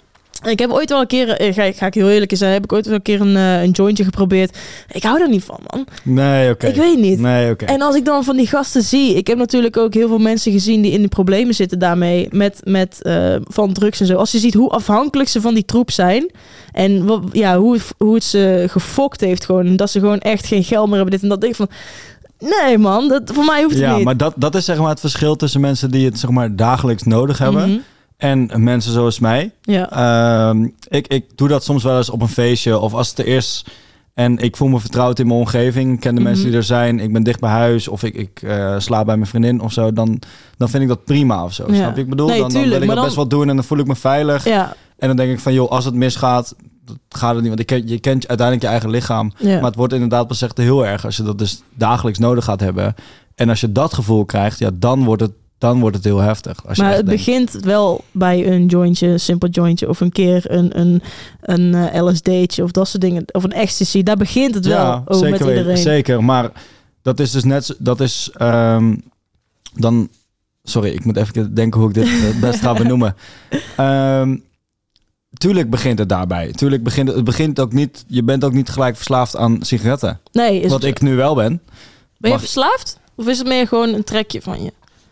Ik 0.49 0.59
heb 0.59 0.71
ooit 0.71 0.89
wel 0.89 1.01
een 1.01 1.07
keer, 1.07 1.29
eh, 1.29 1.53
ga, 1.53 1.63
ik- 1.63 1.77
ga 1.77 1.85
ik 1.85 1.93
heel 1.93 2.09
eerlijk 2.09 2.31
zijn, 2.37 2.53
heb 2.53 2.63
ik 2.63 2.73
ooit 2.73 2.85
wel 2.85 2.95
een 2.95 3.01
keer 3.01 3.21
een, 3.21 3.35
eh, 3.35 3.61
een 3.61 3.71
jointje 3.71 4.03
geprobeerd. 4.03 4.57
Ik 4.91 5.03
hou 5.03 5.17
daar 5.19 5.29
niet 5.29 5.43
van, 5.43 5.59
man. 5.67 5.85
Nee, 6.03 6.49
oké. 6.51 6.67
Ik 6.67 6.75
weet 6.75 6.97
niet. 6.99 7.19
Nee, 7.19 7.51
oké. 7.51 7.65
En 7.65 7.81
als 7.81 7.95
ik 7.95 8.05
dan 8.05 8.23
van 8.23 8.35
die 8.37 8.47
gasten 8.47 8.81
zie, 8.81 9.15
ik 9.15 9.27
heb 9.27 9.37
natuurlijk 9.37 9.77
ook 9.77 9.93
heel 9.93 10.07
veel 10.07 10.17
mensen 10.17 10.51
gezien 10.51 10.81
die 10.81 10.91
in 10.91 11.01
de 11.01 11.07
problemen 11.07 11.53
zitten 11.53 11.79
daarmee, 11.79 12.27
met, 12.31 12.61
met 12.63 13.01
eh, 13.01 13.35
van 13.43 13.73
drugs 13.73 13.99
en 13.99 14.05
zo. 14.05 14.15
Als 14.15 14.31
je 14.31 14.39
ziet 14.39 14.53
hoe 14.53 14.69
afhankelijk 14.69 15.29
ze 15.29 15.41
van 15.41 15.53
die 15.53 15.65
troep 15.65 15.91
zijn 15.91 16.31
en 16.71 17.05
wat, 17.05 17.21
ja, 17.31 17.57
hoe, 17.57 17.73
het- 17.73 17.93
hoe 17.97 18.13
het 18.13 18.23
ze 18.23 18.65
gefokt 18.69 19.21
heeft 19.21 19.45
gewoon, 19.45 19.75
dat 19.75 19.89
ze 19.91 19.99
gewoon 19.99 20.19
echt 20.19 20.45
geen 20.45 20.63
geld 20.63 20.85
meer 20.87 20.95
hebben, 20.95 21.13
dit 21.13 21.23
en 21.23 21.29
dat. 21.29 21.41
denk 21.41 21.55
ik 21.57 21.67
van, 21.67 21.69
nee 22.39 22.77
man, 22.77 23.07
dat, 23.07 23.21
voor 23.33 23.45
mij 23.45 23.61
hoeft 23.63 23.75
het 23.75 23.83
Ja, 23.83 23.95
niet. 23.95 24.05
maar 24.05 24.17
dat, 24.17 24.33
dat 24.37 24.55
is 24.55 24.65
zeg 24.65 24.77
maar 24.77 24.89
het 24.89 24.99
verschil 24.99 25.35
tussen 25.35 25.61
mensen 25.61 25.91
die 25.91 26.05
het 26.05 26.19
zeg 26.19 26.29
maar 26.29 26.55
dagelijks 26.55 27.03
nodig 27.03 27.37
hebben 27.37 27.69
Mhm. 27.69 27.79
En 28.21 28.49
mensen 28.63 28.91
zoals 28.91 29.19
mij. 29.19 29.51
Ja. 29.61 29.89
Ehm, 30.49 30.67
ik, 30.87 31.07
ik 31.07 31.25
doe 31.37 31.47
dat 31.47 31.63
soms 31.63 31.83
wel 31.83 31.97
eens 31.97 32.09
op 32.09 32.21
een 32.21 32.27
feestje 32.27 32.79
of 32.79 32.93
als 32.93 33.09
het 33.09 33.19
er 33.19 33.27
is 33.27 33.65
en 34.13 34.37
ik 34.37 34.55
voel 34.57 34.67
me 34.67 34.79
vertrouwd 34.79 35.19
in 35.19 35.27
mijn 35.27 35.39
omgeving, 35.39 35.93
ik 35.93 35.99
ken 35.99 36.15
de 36.15 36.21
mensen 36.21 36.41
Mhm. 36.41 36.49
die 36.49 36.57
er 36.59 36.65
zijn, 36.65 36.99
ik 36.99 37.13
ben 37.13 37.23
dicht 37.23 37.39
bij 37.39 37.49
huis 37.49 37.87
of 37.87 38.03
ik, 38.03 38.13
ik 38.15 38.41
eh, 38.41 38.75
slaap 38.79 39.05
bij 39.05 39.15
mijn 39.17 39.29
vriendin 39.29 39.61
of 39.61 39.71
zo, 39.73 39.93
dan, 39.93 40.19
dan 40.57 40.69
vind 40.69 40.83
ik 40.83 40.89
dat 40.89 41.05
prima 41.05 41.43
of 41.43 41.53
zo. 41.53 41.65
Ja. 41.67 41.75
Snap 41.75 41.95
je? 41.95 42.01
Ik 42.01 42.09
bedoel, 42.09 42.27
Nee, 42.27 42.39
dan, 42.39 42.49
dan 42.51 42.61
tuurlijk, 42.61 42.71
wil 42.73 42.81
ik 42.81 42.87
dat 42.87 42.95
dan- 42.95 43.05
best 43.05 43.15
wel 43.15 43.27
doen 43.27 43.49
en 43.49 43.55
dan 43.55 43.65
voel 43.65 43.77
ik 43.77 43.87
me 43.87 43.95
veilig. 43.95 44.43
Ja, 44.45 44.73
En 44.97 45.07
dan 45.07 45.15
denk 45.17 45.31
ik 45.31 45.39
van, 45.39 45.53
joh, 45.53 45.69
als 45.71 45.85
het 45.85 45.93
misgaat, 45.93 46.55
dat 46.85 46.97
gaat 47.09 47.33
het 47.35 47.39
niet. 47.43 47.47
Want 47.55 47.59
je 47.59 47.65
kent, 47.65 47.89
je 47.89 47.99
kent 47.99 48.27
uiteindelijk 48.27 48.61
je 48.67 48.71
eigen 48.71 48.89
lichaam. 48.89 49.33
ja. 49.37 49.55
Maar 49.55 49.63
het 49.63 49.75
wordt 49.75 49.93
inderdaad 49.93 50.27
pas 50.27 50.41
echt 50.41 50.57
heel 50.57 50.85
erg 50.85 51.05
als 51.05 51.17
je 51.17 51.23
dat 51.23 51.37
dus 51.37 51.61
dagelijks 51.75 52.19
nodig 52.19 52.43
gaat 52.45 52.59
hebben. 52.59 52.95
En 53.35 53.49
als 53.49 53.61
je 53.61 53.71
dat 53.71 53.93
gevoel 53.93 54.25
krijgt, 54.25 54.59
ja, 54.59 54.69
dan 54.73 55.03
wordt 55.03 55.21
het, 55.21 55.31
dan 55.61 55.79
wordt 55.79 55.95
het 55.95 56.05
heel 56.05 56.19
heftig. 56.19 56.67
Als 56.67 56.77
je 56.77 56.83
maar 56.83 56.93
het 56.95 57.05
denkt- 57.05 57.25
begint 57.25 57.51
wel 57.51 58.03
bij 58.11 58.47
een 58.51 58.65
jointje, 58.65 59.07
een 59.07 59.19
simpel 59.19 59.49
jointje, 59.49 59.89
of 59.89 59.99
een 59.99 60.11
keer 60.11 60.51
een, 60.51 60.79
een, 60.79 61.01
een 61.41 61.73
eh, 61.75 62.03
LSD'tje 62.05 62.63
of 62.63 62.71
dat 62.71 62.87
soort 62.87 63.01
dingen, 63.01 63.23
of 63.31 63.43
een 63.43 63.51
ecstasy. 63.51 64.03
Daar 64.03 64.17
begint 64.17 64.55
het 64.55 64.65
wel 64.65 64.77
ja, 64.85 65.01
ook 65.05 65.17
zeker 65.23 65.45
met 65.45 65.57
iedereen. 65.57 65.77
Zeker, 65.77 66.23
maar 66.23 66.51
dat 67.01 67.19
is 67.19 67.31
dus 67.31 67.43
net, 67.43 67.75
dat 67.79 67.99
is 67.99 68.29
ehm, 68.33 68.95
dan, 69.73 70.09
sorry, 70.63 70.89
ik 70.91 71.05
moet 71.05 71.17
even 71.17 71.53
denken 71.53 71.79
hoe 71.79 71.89
ik 71.89 71.95
dit 71.95 72.07
het 72.09 72.39
best 72.39 72.59
ga 72.59 72.73
benoemen. 72.83 73.15
Ehm, 73.77 74.37
tuurlijk 75.33 75.69
begint 75.69 75.99
het 75.99 76.09
daarbij. 76.09 76.51
Tuurlijk 76.51 76.83
begint 76.83 77.07
het, 77.07 77.15
het 77.15 77.25
begint 77.25 77.59
ook 77.59 77.73
niet, 77.73 78.03
je 78.07 78.23
bent 78.23 78.43
ook 78.43 78.53
niet 78.53 78.69
gelijk 78.69 78.95
verslaafd 78.95 79.35
aan 79.35 79.57
sigaretten. 79.61 80.19
Nee, 80.31 80.59
is 80.61 80.71
Wat 80.71 80.81
het- 80.81 80.89
ik 80.91 81.01
nu 81.01 81.15
wel 81.15 81.35
ben. 81.35 81.61
ben 82.17 82.31
je 82.31 82.39
verslaafd? 82.39 82.99
Of 83.15 83.27
is 83.27 83.37
het 83.37 83.47
meer 83.47 83.67
gewoon 83.67 83.93
een 83.93 84.03
trekje 84.03 84.41
van 84.41 84.63
je? 84.63 84.71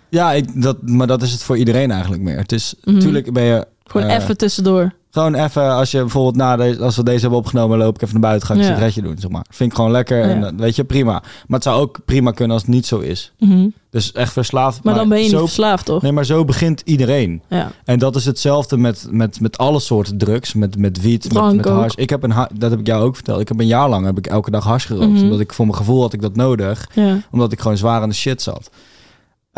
Ja, 0.10 0.32
ik, 0.34 0.62
dat, 0.62 0.78
maar 0.82 1.08
dat 1.08 1.22
is 1.22 1.32
het 1.32 1.44
voor 1.44 1.58
iedereen 1.58 1.92
eigenlijk 1.92 2.22
meer. 2.22 2.38
Het 2.38 2.52
is, 2.52 2.74
Mhm. 2.84 3.00
tuurlijk 3.00 3.34
ben 3.34 3.44
je 3.44 3.68
Gewoon 3.84 4.08
Eh, 4.08 4.16
even 4.16 4.38
tussendoor. 4.38 4.92
Gewoon 5.12 5.36
even, 5.36 5.72
als 5.76 5.92
je 5.92 6.00
bijvoorbeeld 6.00 6.36
na 6.36 6.56
deze, 6.56 6.80
als 6.84 6.96
we 6.96 7.04
deze 7.04 7.20
hebben 7.20 7.40
opgenomen, 7.40 7.78
loop 7.78 7.96
ik 7.96 8.02
even 8.02 8.14
naar 8.14 8.30
buiten, 8.30 8.48
ga 8.48 8.54
ik 8.54 8.60
een 8.60 8.66
sigaretje 8.66 9.02
doen, 9.02 9.16
zeg 9.20 9.30
maar. 9.32 9.46
Vind 9.50 9.70
ik 9.70 9.76
gewoon 9.76 9.92
lekker 9.92 10.22
en 10.22 10.40
Ja. 10.40 10.56
weet 10.56 10.76
je, 10.76 10.84
prima. 10.84 11.12
Maar 11.12 11.24
het 11.60 11.64
zou 11.64 11.82
ook 11.82 12.00
prima 12.06 12.32
kunnen 12.32 12.54
als 12.54 12.66
het 12.66 12.72
niet 12.76 12.86
zo 12.86 13.00
is. 13.00 13.32
Mhm. 13.40 13.68
Dus 13.90 14.12
echt 14.12 14.34
verslaafd. 14.34 14.84
Maar, 14.84 14.96
dan 14.96 15.10
ben 15.10 15.24
je 15.24 15.30
zo, 15.30 15.40
verslaafd, 15.40 15.86
toch? 15.86 16.02
Nee, 16.02 16.12
maar 16.12 16.26
zo 16.26 16.46
begint 16.46 16.82
iedereen. 16.86 17.42
Ja. 17.48 17.72
En 17.86 18.00
dat 18.00 18.16
is 18.16 18.26
hetzelfde 18.26 18.78
met, 18.78 19.08
met, 19.12 19.40
met 19.40 19.58
alle 19.58 19.80
soorten 19.80 20.18
drugs, 20.18 20.54
met, 20.54 20.78
met 20.78 21.02
wiet, 21.02 21.34
met, 21.34 21.54
met 21.56 21.66
hars. 21.68 21.96
Ik 21.96 22.10
heb 22.10 22.24
een, 22.24 22.34
dat 22.54 22.72
heb 22.72 22.80
ik 22.80 22.88
jou 22.88 23.04
ook 23.04 23.16
verteld. 23.16 23.40
Ik 23.42 23.48
heb 23.48 23.60
een 23.60 23.68
jaar 23.68 23.90
lang 23.90 24.06
heb 24.06 24.18
ik 24.18 24.28
elke 24.28 24.52
dag 24.52 24.64
hars 24.64 24.86
gerookt. 24.86 25.12
Mhm. 25.12 25.24
Omdat 25.24 25.40
ik 25.40 25.54
voor 25.54 25.66
mijn 25.66 25.78
gevoel 25.78 26.02
had 26.02 26.14
ik 26.14 26.22
dat 26.22 26.36
nodig 26.36 26.88
ja. 26.94 27.18
omdat 27.32 27.52
ik 27.52 27.60
gewoon 27.60 27.78
zwaar 27.78 28.02
aan 28.02 28.10
de 28.10 28.16
shit 28.16 28.42
zat. 28.42 28.70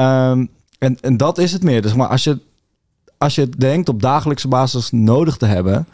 Ehm, 0.01 0.45
En, 0.77 0.97
en 1.01 1.17
dat 1.17 1.37
is 1.37 1.51
het 1.51 1.63
meer. 1.63 1.81
Dus 1.81 1.93
maar 1.93 2.07
als 2.07 2.23
je, 2.23 2.39
als 3.17 3.35
je 3.35 3.41
het 3.41 3.59
denkt 3.59 3.89
op 3.89 4.01
dagelijkse 4.01 4.47
basis 4.47 4.91
nodig 4.91 5.37
te 5.37 5.45
hebben, 5.45 5.87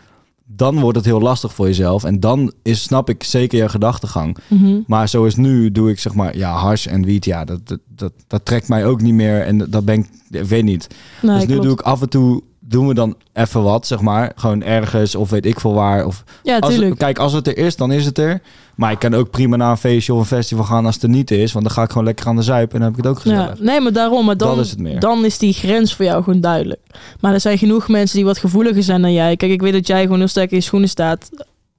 dan 0.45 0.79
wordt 0.79 0.97
het 0.97 1.05
heel 1.05 1.21
lastig 1.21 1.53
voor 1.53 1.65
jezelf. 1.65 2.03
En 2.03 2.19
dan 2.19 2.51
is, 2.63 2.81
snap 2.81 3.09
ik 3.09 3.23
zeker 3.23 3.57
je 3.57 3.69
gedachtegang. 3.69 4.37
Mhm. 4.47 4.79
Maar 4.87 5.07
zoals 5.07 5.35
nu 5.35 5.71
doe 5.71 5.89
ik 5.89 5.99
zeg 5.99 6.13
maar, 6.13 6.37
ja, 6.37 6.51
hash 6.51 6.87
en 6.87 7.05
wiet, 7.05 7.25
ja, 7.25 7.45
dat, 7.45 7.67
dat, 7.67 7.79
dat, 7.87 8.11
dat 8.27 8.45
trekt 8.45 8.67
mij 8.67 8.85
ook 8.85 9.01
niet 9.01 9.13
meer. 9.13 9.41
En 9.41 9.57
dat 9.57 9.85
ben 9.85 9.99
ik, 9.99 10.09
ik 10.29 10.43
weet 10.43 10.63
niet. 10.63 10.87
Nee, 11.21 11.35
dus 11.35 11.45
nu 11.45 11.53
klopt. 11.53 11.63
doe 11.63 11.73
ik 11.73 11.81
af 11.81 12.01
en 12.01 12.09
toe, 12.09 12.43
doen 12.69 12.88
we 12.88 12.93
dan 12.93 13.15
even 13.33 13.63
wat, 13.63 13.88
zeg 13.88 14.01
maar. 14.01 14.31
Gewoon 14.36 14.63
ergens 14.63 15.15
of 15.15 15.29
weet 15.29 15.45
ik 15.45 15.59
veel 15.59 15.74
waar. 15.74 16.05
Of 16.05 16.24
Ja, 16.43 16.57
als, 16.59 16.79
kijk, 16.97 17.19
als 17.19 17.33
het 17.33 17.47
er 17.47 17.57
is, 17.57 17.75
dan 17.75 17.91
is 17.91 18.05
het 18.05 18.17
er. 18.17 18.41
Maar 18.75 18.91
ik 18.91 19.00
kan 19.00 19.13
ook 19.13 19.29
prima 19.29 19.55
naar 19.55 19.71
een 19.71 19.77
feestje 19.77 20.13
of 20.13 20.19
een 20.19 20.25
festival 20.25 20.65
gaan 20.65 20.86
als 20.86 20.93
het 20.93 21.03
er 21.03 21.09
niet 21.09 21.31
is. 21.31 21.51
Want 21.51 21.65
dan 21.65 21.74
ga 21.74 21.83
ik 21.83 21.89
gewoon 21.89 22.03
lekker 22.03 22.27
aan 22.27 22.36
de 22.36 22.41
zuip 22.41 22.74
en 22.74 22.79
dan 22.79 22.88
heb 22.88 22.97
ik 22.97 23.03
het 23.03 23.13
ook 23.13 23.24
Ja, 23.24 23.38
gezellig. 23.39 23.59
nee, 23.59 23.81
maar 23.81 23.93
daarom. 23.93 24.25
Maar 24.25 24.38
dan, 24.38 24.55
Dat 24.55 24.65
is 24.65 24.69
het 24.71 24.79
meer. 24.79 25.00
dan 25.00 25.25
is 25.25 25.38
die 25.38 25.53
grens 25.53 25.95
voor 25.95 26.05
jou 26.05 26.24
gewoon 26.24 26.41
duidelijk. 26.41 26.79
Maar 27.19 27.33
er 27.33 27.39
zijn 27.41 27.57
genoeg 27.57 27.88
mensen 27.88 28.15
die 28.15 28.25
wat 28.25 28.38
gevoeliger 28.38 28.83
zijn 28.83 29.01
dan 29.01 29.13
jij. 29.13 29.36
Kijk, 29.36 29.51
ik 29.51 29.62
weet 29.62 29.74
dat 29.74 29.88
jij 29.88 30.01
gewoon 30.03 30.17
heel 30.17 30.27
sterk 30.27 30.51
in 30.51 30.57
je 30.57 30.63
schoenen 30.63 30.89
staat. 30.89 31.29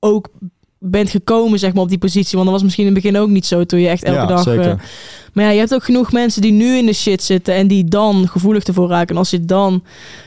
Ook 0.00 0.28
bent 0.78 1.10
gekomen, 1.10 1.58
zeg 1.58 1.72
maar, 1.72 1.82
op 1.82 1.88
die 1.88 1.98
positie. 1.98 2.32
Want 2.32 2.44
dat 2.44 2.52
was 2.54 2.62
misschien 2.62 2.86
in 2.86 2.94
het 2.94 3.02
begin 3.02 3.18
ook 3.20 3.28
niet 3.28 3.46
zo 3.46 3.64
toen 3.64 3.80
je 3.80 3.88
echt 3.88 4.02
elke 4.02 4.18
ja, 4.20 4.26
dag... 4.26 4.42
zeker. 4.42 4.70
eh, 4.70 4.76
maar 5.32 5.44
ja, 5.44 5.50
je 5.50 5.58
hebt 5.58 5.74
ook 5.74 5.84
genoeg 5.84 6.12
mensen 6.12 6.42
die 6.42 6.52
nu 6.52 6.76
in 6.76 6.86
de 6.86 6.92
shit 6.92 7.22
zitten 7.22 7.54
en 7.54 7.68
die 7.68 7.84
dan 7.84 8.28
gevoelig 8.28 8.64
ervoor 8.64 8.88
raken. 8.88 9.08
En 9.08 9.16
als 9.16 9.30
je 9.30 9.44
dan... 9.44 9.82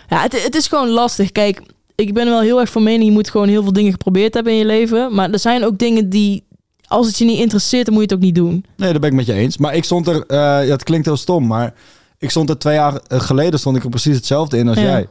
Ja, 0.10 0.22
het, 0.22 0.44
het 0.44 0.56
is 0.56 0.68
gewoon 0.68 0.90
lastig. 0.90 1.32
Kijk, 1.32 1.62
ik 1.96 2.14
ben 2.14 2.26
wel 2.26 2.42
heel 2.42 2.60
erg 2.60 2.70
van 2.72 2.84
mening, 2.84 3.04
je 3.04 3.12
moet 3.12 3.30
gewoon 3.30 3.48
heel 3.48 3.64
veel 3.64 3.74
dingen 3.74 3.92
geprobeerd 3.92 4.34
hebben 4.34 4.54
in 4.54 4.60
je 4.60 4.66
leven. 4.66 5.14
Maar 5.16 5.30
er 5.32 5.40
zijn 5.40 5.66
ook 5.66 5.78
dingen 5.78 6.10
die, 6.10 6.44
als 6.88 7.08
het 7.08 7.18
je 7.18 7.26
niet 7.26 7.40
interesseert, 7.40 7.86
dan 7.86 7.94
moet 7.94 8.04
je 8.04 8.10
het 8.10 8.18
ook 8.18 8.26
niet 8.26 8.36
doen. 8.36 8.66
Nee, 8.78 8.92
dat 8.92 9.02
ben 9.02 9.10
ik 9.10 9.16
met 9.16 9.26
je 9.26 9.34
eens. 9.34 9.58
Maar 9.58 9.76
ik 9.76 9.84
stond 9.84 10.08
er, 10.08 10.24
ja, 10.28 10.60
het 10.62 10.84
klinkt 10.84 11.06
heel 11.06 11.18
stom, 11.18 11.48
maar 11.48 11.74
ik 12.18 12.30
stond 12.30 12.50
er 12.50 12.58
twee 12.58 12.74
jaar 12.76 13.02
eh, 13.08 13.20
geleden 13.20 13.60
stond 13.60 13.78
ik 13.78 13.84
er 13.84 13.90
precies 13.90 14.16
hetzelfde 14.16 14.58
in 14.58 14.68
als 14.68 14.78
Ja. 14.78 14.84
jij. 14.84 15.08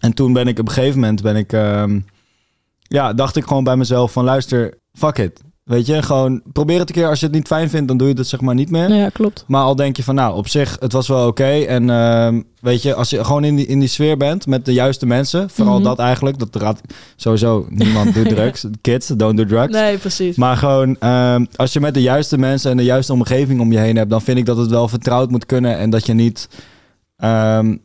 En 0.00 0.14
toen 0.14 0.32
ben 0.32 0.46
ik 0.46 0.58
op 0.58 0.66
een 0.68 0.74
gegeven 0.74 1.00
moment 1.00 1.22
ben 1.22 1.36
ik, 1.36 1.52
ehm, 1.52 2.00
ja, 2.88 3.12
dacht 3.12 3.36
ik 3.36 3.44
gewoon 3.46 3.64
bij 3.64 3.76
mezelf 3.76 4.12
van 4.12 4.24
luister, 4.24 4.74
fuck 4.92 5.18
it. 5.18 5.44
Weet 5.64 5.86
je, 5.86 6.02
gewoon 6.02 6.42
probeer 6.52 6.78
het 6.78 6.88
een 6.88 6.94
keer. 6.94 7.08
Als 7.08 7.20
je 7.20 7.26
het 7.26 7.34
niet 7.34 7.46
fijn 7.46 7.70
vindt, 7.70 7.88
dan 7.88 7.96
doe 7.96 8.08
je 8.08 8.14
het 8.14 8.26
zeg 8.26 8.40
maar 8.40 8.54
niet 8.54 8.70
meer. 8.70 8.88
Nou 8.88 9.00
ja, 9.00 9.08
klopt. 9.08 9.44
Maar 9.48 9.62
al 9.62 9.76
denk 9.76 9.96
je 9.96 10.02
van, 10.02 10.14
nou, 10.14 10.36
op 10.36 10.48
zich, 10.48 10.76
het 10.80 10.92
was 10.92 11.08
wel 11.08 11.26
oké. 11.26 11.44
En 11.44 11.90
ehm, 11.90 12.42
weet 12.60 12.82
je, 12.82 12.94
als 12.94 13.10
je 13.10 13.24
gewoon 13.24 13.44
in 13.44 13.56
die, 13.56 13.66
in 13.66 13.78
die 13.78 13.88
sfeer 13.88 14.16
bent 14.16 14.46
met 14.46 14.64
de 14.64 14.72
juiste 14.72 15.06
mensen, 15.06 15.50
vooral 15.50 15.74
Mhm. 15.74 15.84
dat 15.84 15.98
eigenlijk, 15.98 16.38
dat 16.38 16.54
raad 16.56 16.80
sowieso 17.16 17.66
niemand 17.70 18.14
doet 18.14 18.28
drugs. 18.36 18.64
Kids, 18.80 19.06
don't 19.06 19.36
do 19.36 19.44
drugs. 19.44 19.72
Nee, 19.72 19.98
precies. 19.98 20.36
Maar 20.36 20.56
gewoon, 20.56 20.96
ehm, 20.98 21.44
als 21.56 21.72
je 21.72 21.80
met 21.80 21.94
de 21.94 22.02
juiste 22.02 22.38
mensen 22.38 22.70
en 22.70 22.76
de 22.76 22.84
juiste 22.84 23.12
omgeving 23.12 23.60
om 23.60 23.72
je 23.72 23.78
heen 23.78 23.96
hebt, 23.96 24.10
dan 24.10 24.22
vind 24.22 24.38
ik 24.38 24.46
dat 24.46 24.56
het 24.56 24.70
wel 24.70 24.88
vertrouwd 24.88 25.30
moet 25.30 25.46
kunnen 25.46 25.78
en 25.78 25.90
dat 25.90 26.06
je 26.06 26.12
niet, 26.14 26.48
ehm, 27.16 27.76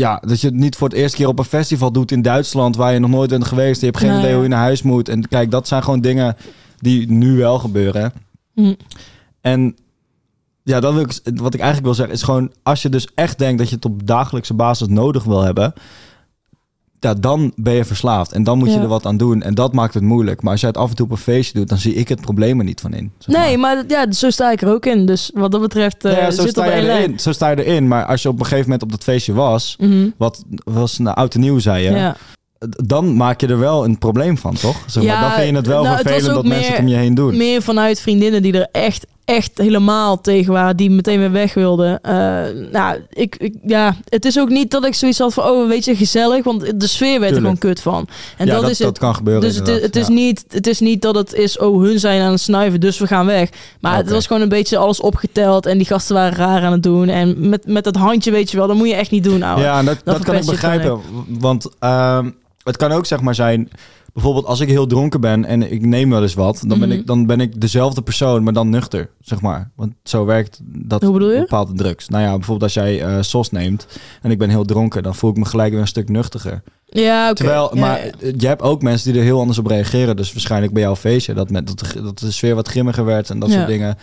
ja, 0.00 0.22
dat 0.26 0.40
je 0.40 0.46
het 0.46 0.56
niet 0.56 0.76
voor 0.76 0.88
het 0.88 0.96
eerste 0.96 1.16
keer 1.16 1.28
op 1.28 1.38
een 1.38 1.44
festival 1.44 1.92
doet 1.92 2.12
in 2.12 2.22
Duitsland 2.22 2.76
waar 2.76 2.92
je 2.92 2.98
nog 2.98 3.10
nooit 3.10 3.30
bent 3.30 3.44
geweest. 3.44 3.80
Je 3.80 3.86
hebt 3.86 3.98
geen 3.98 4.08
Nou, 4.08 4.20
idee 4.20 4.34
hoe 4.34 4.42
je 4.42 4.48
naar 4.48 4.58
huis 4.58 4.82
moet. 4.82 5.08
En 5.08 5.28
kijk, 5.28 5.50
dat 5.50 5.68
zijn 5.68 5.82
gewoon 5.82 6.00
dingen 6.00 6.36
die 6.78 7.10
nu 7.10 7.36
wel 7.36 7.58
gebeuren. 7.58 8.12
Hm. 8.54 8.74
En 9.40 9.76
ja, 10.62 10.80
dat 10.80 10.92
wil 10.92 11.02
ik, 11.02 11.20
wat 11.34 11.54
ik 11.54 11.60
eigenlijk 11.60 11.84
wil 11.84 11.94
zeggen 11.94 12.14
is 12.14 12.22
gewoon, 12.22 12.52
als 12.62 12.82
je 12.82 12.88
dus 12.88 13.08
echt 13.14 13.38
denkt 13.38 13.58
dat 13.58 13.68
je 13.68 13.74
het 13.74 13.84
op 13.84 14.06
dagelijkse 14.06 14.54
basis 14.54 14.88
nodig 14.88 15.24
wil 15.24 15.42
hebben, 15.42 15.72
ja, 17.00 17.14
dan 17.14 17.52
ben 17.56 17.72
je 17.74 17.84
verslaafd 17.84 18.32
en 18.32 18.44
dan 18.44 18.58
moet 18.58 18.68
je 18.68 18.74
Ja. 18.74 18.80
er 18.82 18.88
wat 18.88 19.06
aan 19.06 19.16
doen. 19.16 19.42
En 19.42 19.54
dat 19.54 19.72
maakt 19.72 19.94
het 19.94 20.02
moeilijk. 20.02 20.42
Maar 20.42 20.52
als 20.52 20.60
jij 20.60 20.68
het 20.70 20.78
af 20.78 20.90
en 20.90 20.96
toe 20.96 21.06
op 21.06 21.12
een 21.12 21.18
feestje 21.18 21.58
doet, 21.58 21.68
dan 21.68 21.78
zie 21.78 21.94
ik 21.94 22.08
het 22.08 22.20
probleem 22.20 22.58
er 22.58 22.64
niet 22.64 22.80
van 22.80 22.92
in. 22.92 23.12
zeg 23.18 23.36
Nee, 23.36 23.58
maar 23.58 23.84
ja, 23.88 24.12
zo 24.12 24.30
sta 24.30 24.50
ik 24.50 24.62
er 24.62 24.68
ook 24.72 24.86
in. 24.86 25.06
Dus 25.06 25.30
wat 25.34 25.50
dat 25.52 25.60
betreft 25.60 26.04
eh 26.04 26.12
Nou 26.12 26.24
ja, 26.24 26.30
zo, 26.30 26.42
zit 26.42 26.50
sta 26.50 26.64
je 26.74 26.88
erin, 26.90 27.18
zo 27.18 27.32
sta 27.32 27.48
je 27.48 27.64
erin. 27.64 27.88
Maar 27.88 28.04
als 28.04 28.22
je 28.22 28.28
op 28.28 28.38
een 28.38 28.44
gegeven 28.44 28.64
moment 28.64 28.82
op 28.82 28.90
dat 28.90 29.02
feestje 29.02 29.32
was, 29.32 29.76
Mhm. 29.78 30.08
wat 30.16 30.44
was 30.64 30.98
een 30.98 31.06
oud 31.08 31.34
en 31.34 31.40
nieuw, 31.40 31.58
zei 31.58 31.82
je, 31.84 32.12
dan 32.84 33.16
maak 33.16 33.40
je 33.40 33.46
er 33.46 33.58
wel 33.58 33.84
een 33.84 33.98
probleem 33.98 34.38
van, 34.38 34.54
toch? 34.54 34.76
Zeg 34.86 35.02
maar, 35.04 35.12
Ja, 35.12 35.20
dan 35.20 35.30
vind 35.32 35.50
je 35.50 35.56
het 35.56 35.66
wel 35.66 35.82
nou, 35.82 35.96
vervelend 35.96 36.34
dat 36.34 36.44
mensen 36.44 36.72
het 36.72 36.80
om 36.80 36.88
je 36.88 36.96
heen 36.96 37.14
doen. 37.14 37.36
Meer 37.36 37.62
vanuit 37.62 38.00
vriendinnen 38.00 38.42
die 38.42 38.52
er 38.52 38.68
echt, 38.72 39.06
echt 39.30 39.58
helemaal 39.58 40.20
tegen 40.20 40.52
waren. 40.52 40.76
Die 40.76 40.90
meteen 40.90 41.18
weer 41.18 41.32
weg 41.32 41.54
wilden. 41.54 42.00
Eh, 42.02 42.12
nou, 42.72 43.00
ik, 43.10 43.36
ik, 43.36 43.54
ja, 43.62 43.96
het 44.08 44.24
is 44.24 44.38
ook 44.38 44.48
niet 44.48 44.70
dat 44.70 44.84
ik 44.84 44.94
zoiets 44.94 45.18
had 45.18 45.34
van... 45.34 45.44
Oh, 45.44 45.68
weet 45.68 45.84
je, 45.84 45.96
gezellig. 45.96 46.44
Want 46.44 46.80
de 46.80 46.86
sfeer 46.86 47.20
werd 47.20 47.32
er 47.32 47.40
gewoon 47.40 47.58
kut 47.58 47.80
van. 47.80 48.08
En 48.36 48.46
ja, 48.46 48.52
dat, 48.52 48.62
dat, 48.62 48.70
is 48.70 48.78
dat 48.78 48.88
het. 48.88 48.98
kan 48.98 49.14
gebeuren. 49.14 49.42
Dus 49.42 49.56
het 49.56 49.68
is, 49.68 49.74
inderdaad. 49.74 49.94
het, 49.94 50.02
is 50.02 50.08
Ja. 50.08 50.14
niet, 50.14 50.44
het 50.48 50.66
is 50.66 50.80
niet 50.80 51.02
dat 51.02 51.14
het 51.14 51.34
is, 51.34 51.58
oh, 51.58 51.82
hun 51.82 51.98
zijn 51.98 52.22
aan 52.22 52.30
het 52.30 52.40
snuiven, 52.40 52.80
dus 52.80 52.98
we 52.98 53.06
gaan 53.06 53.26
weg. 53.26 53.48
Maar 53.80 53.96
het 53.96 54.10
was 54.10 54.26
gewoon 54.26 54.42
een 54.42 54.48
beetje 54.48 54.76
alles 54.76 55.00
opgeteld 55.00 55.66
en 55.66 55.78
die 55.78 55.86
gasten 55.86 56.14
waren 56.14 56.38
raar 56.38 56.62
aan 56.62 56.72
het 56.72 56.82
doen. 56.82 57.08
En 57.08 57.48
met, 57.48 57.66
met 57.66 57.84
dat 57.84 57.96
handje, 57.96 58.30
weet 58.30 58.50
je 58.50 58.56
wel, 58.56 58.66
dat 58.66 58.76
moet 58.76 58.88
je 58.88 58.94
echt 58.94 59.10
niet 59.10 59.24
doen, 59.24 59.42
ouwe. 59.42 59.62
Ja, 59.62 59.82
dat, 59.82 59.98
dat, 60.04 60.24
kan 60.24 60.34
ik 60.34 60.44
begrijpen. 60.44 61.00
Want 61.28 61.68
ehm, 61.78 62.30
het 62.64 62.76
kan 62.76 62.92
ook 62.92 63.06
zeg 63.06 63.20
maar 63.20 63.34
zijn... 63.34 63.70
Bijvoorbeeld 64.12 64.46
als 64.46 64.60
ik 64.60 64.68
heel 64.68 64.86
dronken 64.86 65.20
ben 65.20 65.44
en 65.44 65.72
ik 65.72 65.84
neem 65.86 66.10
wel 66.10 66.22
eens 66.22 66.34
wat... 66.34 66.62
dan, 66.66 66.78
ben, 66.78 66.88
Mhm. 66.88 66.98
ik, 66.98 67.06
dan 67.06 67.26
ben 67.26 67.40
ik 67.40 67.60
dezelfde 67.60 68.02
persoon, 68.02 68.42
maar 68.42 68.52
dan 68.52 68.68
nuchter, 68.70 69.10
zeg 69.20 69.40
maar. 69.40 69.70
Want 69.76 69.92
zo 70.04 70.24
werkt 70.24 70.60
dat 70.64 71.02
Hoe 71.02 71.12
bedoel 71.12 71.30
je? 71.30 71.38
bepaalde 71.38 71.72
drugs. 71.74 72.08
Nou 72.08 72.22
ja, 72.22 72.30
bijvoorbeeld 72.30 72.62
als 72.62 72.74
jij 72.84 73.02
eh 73.02 73.16
sos 73.22 73.50
neemt 73.50 73.86
en 74.22 74.30
ik 74.30 74.38
ben 74.38 74.48
heel 74.50 74.64
dronken... 74.64 75.02
dan 75.02 75.14
voel 75.14 75.30
ik 75.30 75.36
me 75.36 75.44
gelijk 75.44 75.72
weer 75.72 75.80
een 75.80 75.86
stuk 75.86 76.08
nuchtiger. 76.08 76.62
Ja, 76.86 77.24
oké. 77.26 77.34
Terwijl, 77.34 77.70
maar 77.74 77.98
ja. 78.06 78.10
eh, 78.20 78.32
je 78.38 78.46
hebt 78.46 78.62
ook 78.62 78.82
mensen 78.82 79.10
die 79.12 79.20
er 79.20 79.26
heel 79.26 79.40
anders 79.40 79.58
op 79.58 79.66
reageren. 79.66 80.16
Dus 80.16 80.32
waarschijnlijk 80.32 80.72
bij 80.72 80.82
jouw 80.82 80.96
feestje 80.96 81.34
dat, 81.34 81.50
met, 81.50 81.66
dat, 81.66 81.78
de, 81.78 82.02
dat 82.02 82.18
de 82.18 82.30
sfeer 82.32 82.54
wat 82.54 82.68
grimmiger 82.68 83.04
werd 83.04 83.30
en 83.30 83.38
dat 83.38 83.48
Ja. 83.48 83.54
soort 83.54 83.66
dingen. 83.68 83.96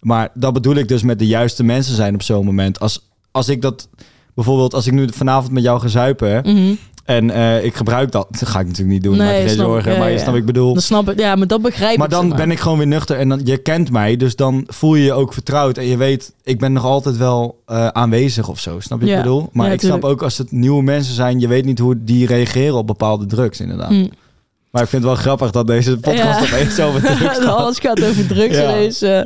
Maar 0.00 0.28
dat 0.34 0.52
bedoel 0.52 0.74
ik 0.74 0.88
dus 0.88 1.02
met 1.02 1.18
de 1.18 1.26
juiste 1.26 1.64
mensen 1.64 1.94
zijn 1.94 2.14
op 2.14 2.22
zo'n 2.22 2.44
moment. 2.44 2.80
Als, 2.80 3.08
als 3.30 3.48
ik 3.48 3.62
dat, 3.62 3.88
bijvoorbeeld 4.34 4.74
als 4.74 4.86
ik 4.86 4.92
nu 4.92 5.08
vanavond 5.12 5.52
met 5.52 5.62
jou 5.62 5.80
ga 5.80 5.88
zuipen 5.88 6.42
Mhm. 6.44 6.74
En 7.08 7.30
eh, 7.30 7.64
ik 7.64 7.74
gebruik 7.74 8.10
dat, 8.12 8.26
dat 8.30 8.48
ga 8.48 8.60
ik 8.60 8.66
natuurlijk 8.66 8.92
niet 8.92 9.02
doen. 9.02 9.16
Nee, 9.16 9.26
maak 9.26 9.34
je 9.36 9.40
geen 9.40 9.48
snap 9.50 9.66
ik. 9.66 9.72
zorgen. 9.72 9.92
Ja, 9.92 9.98
maar 9.98 10.10
je 10.10 10.24
wat 10.24 10.34
ik 10.34 10.44
bedoel. 10.44 10.72
Dan 10.72 10.82
snap 10.82 11.10
ik, 11.10 11.18
ja, 11.18 11.34
maar 11.36 11.46
dat 11.46 11.62
begrijp 11.62 11.96
Maar 11.96 12.06
ik. 12.06 12.12
dan 12.12 12.28
zeg 12.28 12.36
ben 12.36 12.50
ik 12.50 12.58
gewoon 12.58 12.78
weer 12.78 12.86
nuchter 12.86 13.16
en 13.18 13.28
dan, 13.28 13.40
je 13.44 13.56
kent 13.56 13.90
mij, 13.90 14.16
dus 14.16 14.36
dan 14.36 14.64
voel 14.66 14.94
je 14.94 15.04
je 15.04 15.12
ook 15.12 15.32
vertrouwd. 15.32 15.76
En 15.78 15.84
je 15.86 15.96
weet, 15.96 16.32
ik 16.42 16.58
ben 16.58 16.72
nog 16.72 16.84
altijd 16.84 17.16
wel 17.16 17.62
eh, 17.66 17.86
aanwezig 17.86 18.48
of 18.48 18.60
zo. 18.60 18.80
Snap 18.80 19.00
je 19.00 19.06
Ja. 19.06 19.16
ik 19.16 19.22
bedoel? 19.22 19.48
Maar 19.52 19.66
Ja, 19.66 19.72
ik 19.72 19.80
snap 19.80 20.04
ook 20.04 20.22
als 20.22 20.38
het 20.38 20.52
nieuwe 20.52 20.82
mensen 20.82 21.14
zijn, 21.14 21.40
je 21.40 21.48
weet 21.48 21.64
niet 21.64 21.78
hoe 21.78 21.94
die 22.04 22.26
reageren 22.26 22.74
op 22.76 22.86
bepaalde 22.86 23.26
drugs 23.26 23.60
inderdaad. 23.60 23.88
Hm. 23.90 24.06
Maar 24.70 24.82
ik 24.82 24.88
vind 24.88 25.02
het 25.02 25.12
wel 25.12 25.20
grappig 25.22 25.50
dat 25.50 25.66
deze 25.66 25.98
podcast 25.98 26.40
Ja. 26.50 26.56
opeens 26.56 26.80
over 26.80 27.00
drugs 27.16 27.20
gaat. 27.38 27.44
Alles 27.44 27.78
gaat 27.78 28.04
over 28.04 28.26
drugs 28.26 28.56
Ja. 28.56 28.62
ineens. 28.70 29.02
eh. 29.02 29.20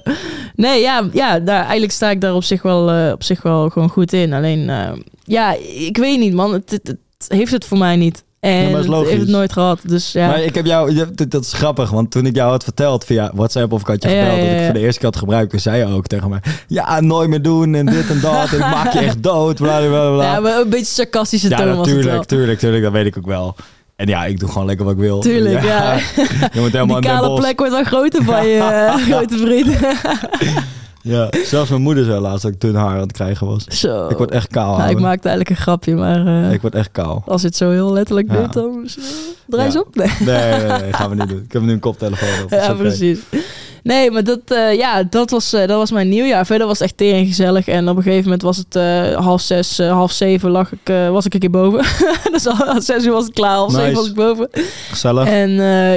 nee, 0.55 0.81
ja, 0.81 1.09
ja 1.13 1.41
daar, 1.41 1.61
eigenlijk 1.63 1.93
sta 1.93 2.11
ik 2.11 2.21
daar 2.21 2.35
op 2.35 2.45
zich 2.45 2.63
wel, 2.63 3.13
op 3.13 3.23
zich 3.23 3.43
wel 3.43 3.69
gewoon 3.69 3.89
goed 3.89 4.13
in. 4.13 4.33
Alleen, 4.33 4.71
ja, 5.25 5.57
ik 5.75 5.97
weet 5.97 6.19
niet, 6.19 6.35
man. 6.35 6.53
Het, 6.53 6.71
het, 6.71 6.87
het 6.87 6.97
heeft 7.29 7.53
het 7.53 7.65
voor 7.65 7.79
mij 7.79 7.97
niet. 7.97 8.25
En 8.41 8.63
maar 8.63 8.71
dat 8.71 8.79
is 8.81 8.87
het 8.87 8.95
logisch. 8.95 9.09
heeft 9.09 9.21
het 9.23 9.31
nooit 9.31 9.53
gehad. 9.53 9.81
Dus 9.87 10.13
ja. 10.13 10.27
Maar 10.27 10.43
ik 10.43 10.55
heb 10.55 10.67
jou, 10.67 10.95
je- 10.95 11.11
dat- 11.15 11.31
dat 11.31 11.45
is 11.45 11.53
grappig, 11.53 11.91
want 11.91 12.11
toen 12.11 12.27
ik 12.27 12.35
jou 12.35 12.51
had 12.51 12.65
verteld 12.65 13.05
via 13.05 13.31
WhatsApp 13.35 13.73
of 13.73 13.81
ik 13.81 13.87
had 13.87 14.03
je 14.03 14.09
Ja, 14.09 14.15
gebeld 14.23 14.37
ja, 14.39 14.43
dat 14.43 14.53
ik 14.53 14.59
ja. 14.59 14.65
voor 14.65 14.75
de 14.75 14.81
eerste 14.81 15.01
keer 15.01 15.09
had 15.09 15.19
gebruikt, 15.19 15.51
toen 15.51 15.61
zei 15.61 15.79
je 15.79 15.95
ook 15.95 16.07
tegen 16.07 16.29
mij, 16.31 16.41
ja, 16.67 17.01
nooit 17.01 17.29
meer 17.29 17.43
doen 17.43 17.75
en 17.75 17.87
dit 17.87 18.11
en 18.11 18.21
dat, 18.21 18.49
en 18.51 18.55
ik 18.59 18.59
maak 18.59 18.93
je 18.93 18.99
echt 18.99 19.23
dood, 19.23 19.57
bla 19.57 19.79
bla 19.79 20.11
bla. 20.13 20.23
ja, 20.23 20.41
maar 20.41 20.61
een 20.61 20.69
beetje 20.69 20.85
sarcastische 20.85 21.49
Ja, 21.49 21.57
toon 21.57 21.67
wel. 21.67 21.77
natuurlijk, 21.77 22.25
tuurlijk, 22.25 22.59
tuurlijk, 22.59 22.83
dat 22.83 22.93
weet 22.93 23.07
ik 23.07 23.17
ook 23.19 23.27
wel. 23.27 23.55
En 23.97 24.09
ja, 24.09 24.25
ik 24.25 24.41
doe 24.41 24.49
gewoon 24.49 24.67
lekker 24.67 24.85
wat 24.85 24.95
ik 24.95 25.01
wil. 25.01 25.21
Tuurlijk, 25.21 25.65
ja. 25.65 25.95
Je 26.53 26.61
moet 26.61 26.73
helemaal 26.73 27.01
Die 27.01 27.11
kale 27.11 27.35
plek 27.35 27.59
wordt 27.59 27.73
wel 27.75 27.85
groter 27.85 28.25
van 28.25 28.47
je 28.47 28.57
eh, 28.59 28.95
grote 29.11 29.37
vriend. 29.39 29.69
Ja, 31.03 31.29
zelfs 31.45 31.71
mijn 31.71 31.83
moeder 31.83 32.05
zei 32.05 32.21
laatst 32.21 32.43
dat 32.43 32.53
ik 32.53 32.61
dun 32.61 32.75
haar 32.75 32.95
aan 32.95 33.01
het 33.01 33.13
krijgen 33.13 33.47
was. 33.47 33.65
Zo. 33.65 34.09
Ik 34.09 34.17
word 34.17 34.31
echt 34.31 34.49
kaal. 34.49 34.77
Nou, 34.77 34.91
ik 34.91 34.99
maakte 35.01 35.29
eigenlijk 35.29 35.51
een 35.59 35.63
grapje, 35.65 35.95
maar 35.95 36.27
eh, 36.27 36.53
Ik 36.53 36.61
word 36.61 36.75
echt 36.75 36.91
kaal. 36.93 37.23
als 37.27 37.43
het 37.43 37.57
zo 37.57 37.71
heel 37.71 37.93
letterlijk 37.93 38.33
Ja. 38.33 38.41
doet, 38.43 38.53
dan 38.53 38.85
eh, 38.85 38.91
draai 39.49 39.65
eens 39.65 39.75
Ja. 39.75 39.81
op. 39.81 39.95
Nee. 39.95 40.09
Nee, 40.21 40.61
nee, 40.69 40.81
nee, 40.81 40.93
gaan 40.93 41.11
we 41.11 41.17
niet 41.17 41.29
doen. 41.29 41.43
Ik 41.45 41.53
heb 41.53 41.63
nu 41.63 41.73
een 41.73 41.79
koptelefoon 41.79 42.45
op. 42.45 42.51
Ja, 42.61 42.75
precies. 42.75 43.19
Nee, 43.83 44.11
maar 44.11 44.25
dat, 44.25 44.41
eh, 44.47 44.75
ja, 44.77 45.03
dat, 45.03 45.31
was, 45.31 45.51
dat 45.51 45.69
was 45.69 45.91
mijn 45.91 46.09
nieuwjaar. 46.09 46.47
Verder 46.47 46.67
was 46.67 46.79
het 46.79 46.89
echt 46.89 46.97
tering 46.97 47.27
gezellig. 47.27 47.69
En 47.69 47.89
op 47.89 47.97
een 47.97 48.03
gegeven 48.03 48.25
moment 48.25 48.43
was 48.43 48.57
het 48.57 48.75
half 49.15 49.41
zes, 49.41 49.79
half 49.79 50.13
zeven 50.13 50.51
lag 50.51 50.73
ik, 50.73 50.95
was 51.11 51.25
ik 51.27 51.35
een 51.35 51.41
keer 51.41 51.51
boven. 51.51 51.85
dus 52.33 52.47
al 52.47 52.81
zes 52.81 53.05
uur 53.05 53.13
was 53.13 53.25
het 53.25 53.33
klaar, 53.35 53.55
half 53.57 53.71
Nice. 53.73 53.81
zeven 53.85 53.97
was 53.99 54.09
ik 54.09 54.15
boven. 54.15 54.49
Gezellig. 54.91 55.27
En 55.29 55.51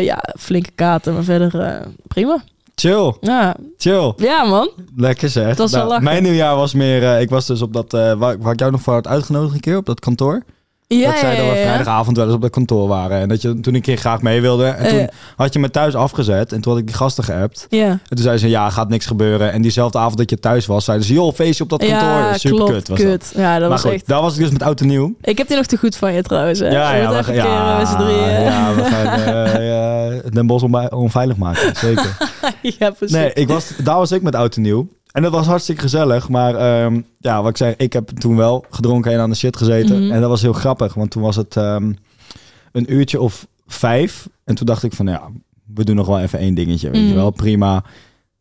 ja, 0.04 0.24
flinke 0.40 0.72
kater, 0.76 1.14
maar 1.14 1.24
verder 1.24 1.82
prima. 2.08 2.44
Chill, 2.76 3.14
Ja. 3.22 3.56
chill. 3.78 4.14
ja, 4.18 4.44
man. 4.44 4.70
Lekker 4.96 5.30
zeg. 5.30 5.58
Was 5.58 5.72
wel 5.72 5.88
lachen. 5.88 6.04
mijn 6.04 6.24
nieuwjaar 6.24 6.56
was 6.56 6.74
meer... 6.74 7.04
eh, 7.04 7.22
ik 7.22 7.30
was 7.30 7.46
dus 7.46 7.62
op 7.62 7.74
dat... 7.74 7.94
eh, 7.94 8.14
waar, 8.14 8.38
waar 8.40 8.54
ik 8.54 8.60
jou 8.60 8.72
nog 8.72 8.82
voor 8.82 8.94
had 8.94 9.08
uitgenodigd 9.08 9.54
een 9.54 9.60
keer, 9.60 9.78
op 9.78 9.86
dat 9.86 10.00
kantoor. 10.00 10.44
Ja, 10.88 11.10
dat 11.12 11.20
zij 11.20 11.32
ja, 11.32 11.38
dat 11.38 11.46
we 11.46 11.52
ja, 11.52 11.60
ja. 11.60 11.66
vrijdagavond 11.66 12.18
wel 12.18 12.26
eens 12.26 12.36
op 12.36 12.42
dat 12.42 12.50
kantoor 12.50 12.88
waren. 12.88 13.20
En 13.20 13.30
dat 13.30 13.42
je 13.42 13.60
toen 13.60 13.76
een 13.76 13.82
keer 13.82 13.98
graag 13.98 14.22
mee 14.22 14.42
wilde. 14.42 14.66
En 14.66 14.90
toen 14.90 15.00
Eh. 15.00 15.08
had 15.36 15.54
je 15.54 15.60
me 15.60 15.72
thuis 15.72 15.96
afgezet. 15.96 16.52
En 16.52 16.62
toen 16.62 16.72
had 16.72 16.82
ik 16.82 16.88
die 16.88 16.96
gasten 16.96 17.24
geappt. 17.24 17.66
Ja, 17.70 17.86
En 17.88 18.00
toen 18.08 18.18
zeiden 18.18 18.40
ze, 18.40 18.50
ja, 18.50 18.70
gaat 18.70 18.90
niks 18.90 19.06
gebeuren. 19.06 19.52
En 19.52 19.62
diezelfde 19.62 19.98
avond 19.98 20.18
dat 20.18 20.30
je 20.30 20.40
thuis 20.40 20.66
was, 20.66 20.86
zeiden 20.86 21.08
ze, 21.08 21.14
joh, 21.14 21.34
feestje 21.34 21.64
op 21.64 21.70
dat 21.70 21.80
kantoor. 21.80 21.98
ja 22.10 22.38
Super 22.38 22.58
klopt, 22.58 22.72
kut 22.74 22.88
was 22.88 23.00
kut. 23.00 23.32
Ja, 23.36 23.42
dat 23.42 23.52
dat. 23.52 23.60
Maar 23.60 23.70
was 23.70 23.82
goed, 23.82 23.92
echt... 23.92 24.08
daar 24.08 24.22
was 24.22 24.34
ik 24.36 24.40
dus 24.42 24.52
met 24.52 24.64
oud 24.64 24.82
en 24.82 24.88
nieuw. 24.88 25.14
Ik 25.22 25.38
heb 25.38 25.48
die 25.48 25.58
nog 25.58 25.66
te 25.66 25.78
goed 25.78 25.96
van 25.96 26.14
je 26.14 26.22
trouwens. 26.22 26.60
Hè. 26.60 26.68
Ja, 26.68 26.94
ja, 26.96 27.10
we 27.10 27.18
een 27.18 27.24
keer 27.24 27.36
eh, 27.46 27.78
met 27.78 27.88
z'n 27.88 27.96
drieën? 27.98 28.42
ja, 28.42 28.76
we 28.76 28.84
gaan 28.84 29.64
ja, 29.64 30.10
Den 30.36 30.48
Bosch 30.48 30.64
onvei- 30.64 30.88
onveilig 30.90 31.38
maken. 31.38 31.76
Zeker. 31.76 32.18
ja, 32.80 32.90
precies. 32.90 33.16
Nee, 33.16 33.34
ik 33.34 33.48
was, 33.48 33.72
daar 33.84 33.98
was 33.98 34.12
ik 34.12 34.22
met 34.22 34.36
oud 34.36 34.56
en 34.56 34.62
nieuw. 34.62 34.88
En 35.16 35.22
dat 35.22 35.32
was 35.32 35.48
hartstikke 35.48 35.82
gezellig. 35.82 36.30
Maar 36.30 36.56
ehm, 36.56 37.02
ja, 37.20 37.42
wat 37.42 37.50
ik 37.50 37.58
zei, 37.58 37.74
ik 37.78 37.94
heb 37.94 38.10
toen 38.10 38.36
wel 38.36 38.66
gedronken 38.70 39.12
en 39.12 39.20
aan 39.20 39.30
de 39.30 39.36
shit 39.36 39.58
gezeten. 39.58 40.04
Mhm. 40.04 40.12
En 40.12 40.22
dat 40.22 40.30
was 40.30 40.42
heel 40.42 40.54
grappig, 40.54 40.94
want 40.94 41.12
toen 41.12 41.22
was 41.22 41.36
het 41.36 41.56
ehm, 41.58 41.94
een 42.72 42.94
uurtje 42.94 43.22
of 43.22 43.48
vijf. 43.68 44.30
En 44.44 44.56
toen 44.56 44.66
dacht 44.66 44.84
ik 44.84 44.94
van, 44.94 45.06
ja, 45.08 45.22
we 45.74 45.84
doen 45.84 45.96
nog 45.96 46.08
wel 46.08 46.20
even 46.20 46.40
één 46.40 46.54
dingetje, 46.56 46.90
weet 46.90 47.02
je 47.02 47.08
Mhm. 47.08 47.16
wel, 47.16 47.32
prima. 47.32 47.84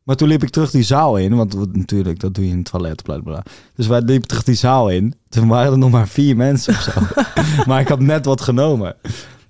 Maar 0.02 0.16
toen 0.16 0.28
liep 0.28 0.42
ik 0.42 0.50
terug 0.50 0.70
die 0.70 0.82
zaal 0.82 1.16
in, 1.16 1.34
want 1.36 1.74
natuurlijk, 1.76 2.20
dat 2.20 2.34
doe 2.34 2.44
je 2.44 2.50
in 2.50 2.56
het 2.58 2.70
toilet, 2.70 3.02
bla. 3.02 3.18
bla. 3.18 3.42
Dus 3.74 3.86
wij 3.86 4.00
liepen 4.00 4.28
terug 4.28 4.44
die 4.44 4.54
zaal 4.54 4.88
in. 4.90 5.14
Toen 5.28 5.48
waren 5.48 5.72
er 5.72 5.78
nog 5.78 5.90
maar 5.90 6.08
vier 6.08 6.36
mensen 6.36 6.74
of 6.74 6.80
zo. 6.80 6.90
maar 7.68 7.80
ik 7.80 7.88
had 7.88 8.00
net 8.00 8.24
wat 8.24 8.40
genomen. 8.40 8.96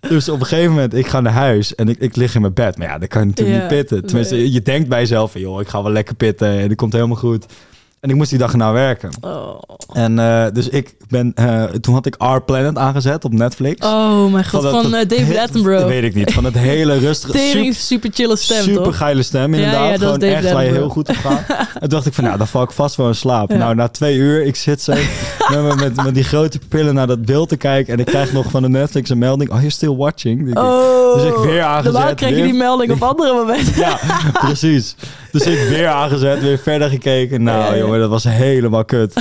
Dus 0.08 0.28
op 0.28 0.40
een 0.40 0.46
gegeven 0.46 0.70
moment, 0.70 0.94
ik 0.94 1.06
ga 1.06 1.20
naar 1.20 1.32
huis 1.32 1.74
en 1.74 1.88
ik, 1.88 1.98
ik 1.98 2.16
lig 2.16 2.34
in 2.34 2.40
mijn 2.40 2.52
bed. 2.52 2.78
Maar 2.78 2.86
ja, 2.86 2.98
dat 2.98 3.08
kan 3.08 3.20
je 3.20 3.26
natuurlijk 3.26 3.56
Ja, 3.56 3.62
niet 3.62 3.78
pitten. 3.78 4.06
Tenminste, 4.06 4.34
nee. 4.34 4.52
je 4.52 4.62
denkt 4.62 4.88
bij 4.88 5.00
jezelf 5.00 5.32
van, 5.32 5.40
joh, 5.40 5.60
ik 5.60 5.68
ga 5.68 5.82
wel 5.82 5.92
lekker 5.92 6.14
pitten 6.14 6.48
en 6.48 6.68
het 6.68 6.74
komt 6.74 6.92
helemaal 6.92 7.16
goed. 7.16 7.46
En 8.04 8.10
ik 8.10 8.16
moest 8.16 8.30
die 8.30 8.38
dag 8.38 8.54
nou 8.54 8.74
werken. 8.74 9.10
Oh. 9.20 9.58
En 9.92 10.18
eh, 10.18 10.44
dus 10.52 10.68
ik 10.68 10.94
ben, 11.08 11.32
eh, 11.34 11.64
toen 11.64 11.94
had 11.94 12.06
ik 12.06 12.14
Our 12.18 12.42
Planet 12.42 12.78
aangezet 12.78 13.24
op 13.24 13.32
Netflix. 13.32 13.86
Oh 13.86 14.32
mijn 14.32 14.48
god, 14.48 14.62
dat- 14.62 14.72
van 14.82 14.90
dat- 14.90 15.02
eh, 15.02 15.18
David 15.18 15.36
Attenborough. 15.36 15.86
Weet 15.94 16.02
ik 16.02 16.14
niet. 16.14 16.32
Van 16.32 16.44
het 16.44 16.54
hele 16.54 16.98
rustige, 16.98 17.32
Tering, 17.38 17.74
super 17.74 18.10
chille 18.12 18.36
stem, 18.36 18.62
super 18.62 18.82
toch? 18.82 18.96
geile 18.96 19.22
stem 19.22 19.54
Ja, 19.54 19.60
inderdaad. 19.60 19.84
ja, 19.84 19.90
dat 19.90 20.22
is 20.22 20.28
Gewoon 20.28 20.44
echt 20.44 20.52
waar 20.52 20.64
je 20.64 20.70
heel 20.70 20.88
goed 20.88 21.08
op 21.08 21.16
gaat. 21.16 21.44
en 21.74 21.80
toen 21.80 21.88
dacht 21.88 22.06
ik 22.06 22.14
van, 22.14 22.24
nou, 22.24 22.38
dan 22.38 22.46
val 22.48 22.62
ik 22.62 22.70
vast 22.70 22.96
wel 22.96 23.08
in 23.08 23.14
slaap. 23.14 23.50
Ja. 23.50 23.56
Nou, 23.56 23.74
na 23.74 23.88
twee 23.88 24.16
uur, 24.16 24.42
ik 24.44 24.56
zit 24.56 24.82
zo 24.82 24.92
met, 25.50 25.96
met, 26.04 26.14
die 26.14 26.24
grote 26.24 26.58
pupillen 26.58 26.94
naar 26.94 27.06
dat 27.06 27.24
beeld 27.24 27.48
te 27.48 27.56
kijken. 27.56 27.92
En 27.92 27.98
ik 27.98 28.06
krijg 28.06 28.32
nog 28.32 28.50
van 28.50 28.62
de 28.62 28.68
Netflix 28.68 29.10
een 29.10 29.18
melding. 29.18 29.50
Oh, 29.50 29.56
you're 29.56 29.70
still 29.70 29.96
watching? 29.96 30.58
Oh. 30.58 31.03
Dus 31.14 31.24
ik 31.24 31.36
weer 31.50 31.62
aangezet, 31.62 31.92
Normaal 31.92 32.14
krijg 32.14 32.36
je 32.36 32.42
die 32.42 32.54
melding 32.54 32.92
op 32.92 33.02
andere 33.02 33.32
momenten. 33.34 33.72
Ja, 33.84 33.98
precies. 34.32 34.94
Dus 35.32 35.42
ik 35.46 35.68
weer 35.68 35.86
aangezet, 35.88 36.40
weer 36.40 36.58
verder 36.58 36.88
gekeken. 36.90 37.42
Nou, 37.42 37.58
Ja, 37.64 37.72
ja. 37.72 37.76
jongen, 37.78 38.00
dat 38.00 38.10
was 38.10 38.24
helemaal 38.24 38.84
kut. 38.84 39.12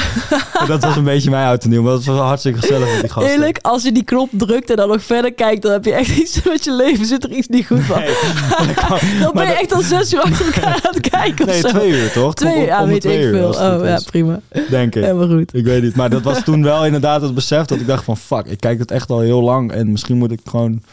en 0.59 0.67
dat 0.73 0.83
was 0.83 0.95
een 0.95 1.03
beetje 1.03 1.29
mijn 1.29 1.59
en 1.59 1.69
nieuw. 1.69 1.81
Maar 1.81 1.91
dat 1.91 2.03
was 2.03 2.17
hartstikke 2.17 2.59
gezellig 2.59 2.91
met 2.91 3.01
die 3.01 3.09
gasten. 3.09 3.31
Eerlijk, 3.31 3.59
als 3.62 3.83
je 3.83 3.91
die 3.91 4.03
knop 4.03 4.29
drukt 4.31 4.69
en 4.69 4.75
dan 4.75 4.88
nog 4.88 5.03
verder 5.03 5.33
kijkt, 5.33 5.62
dan 5.62 5.71
heb 5.71 5.85
je 5.85 5.93
echt 5.93 6.17
iets 6.17 6.43
met 6.51 6.63
je 6.63 6.71
leven. 6.73 7.05
Zit 7.05 7.23
er 7.23 7.31
iets 7.31 7.47
niet 7.47 7.65
goed 7.67 7.81
van. 7.81 8.00
Nee, 8.00 8.73
kan- 8.73 9.00
Dan 9.21 9.31
ben 9.33 9.43
je 9.43 9.50
dat- 9.50 9.62
echt 9.62 9.73
al 9.73 9.81
zes 9.81 10.13
uur 10.13 10.21
achter 10.21 10.45
elkaar 10.45 10.73
aan 10.73 10.79
het 10.93 11.09
kijken 11.09 11.45
of 11.45 11.51
Nee, 11.51 11.62
zo. 11.62 11.67
twee 11.67 11.89
uur 11.89 12.12
toch? 12.12 12.33
Twee 12.33 12.59
uur, 12.59 12.65
ja, 12.65 12.85
weet 12.88 13.05
ik 13.05 13.19
uur, 13.21 13.33
veel. 13.33 13.50
Oh, 13.50 13.85
ja, 13.85 14.00
prima. 14.05 14.39
Denk 14.69 14.95
ik. 14.95 15.03
Helemaal 15.03 15.27
goed. 15.27 15.55
Ik 15.55 15.65
weet 15.65 15.81
niet. 15.83 15.95
Maar 15.95 16.09
dat 16.09 16.21
was 16.21 16.43
toen 16.43 16.63
wel 16.63 16.85
inderdaad 16.85 17.21
het 17.21 17.33
besef 17.33 17.65
dat 17.65 17.79
ik 17.79 17.88
dacht 17.88 18.03
van... 18.03 18.17
Fuck, 18.17 18.45
ik 18.45 18.59
kijk 18.59 18.79
het 18.79 18.91
echt 18.91 19.09
al 19.09 19.19
heel 19.19 19.41
lang. 19.41 19.71
En 19.71 19.91
misschien 19.91 20.17
moet 20.17 20.31
ik 20.31 20.39
gewoon... 20.50 20.83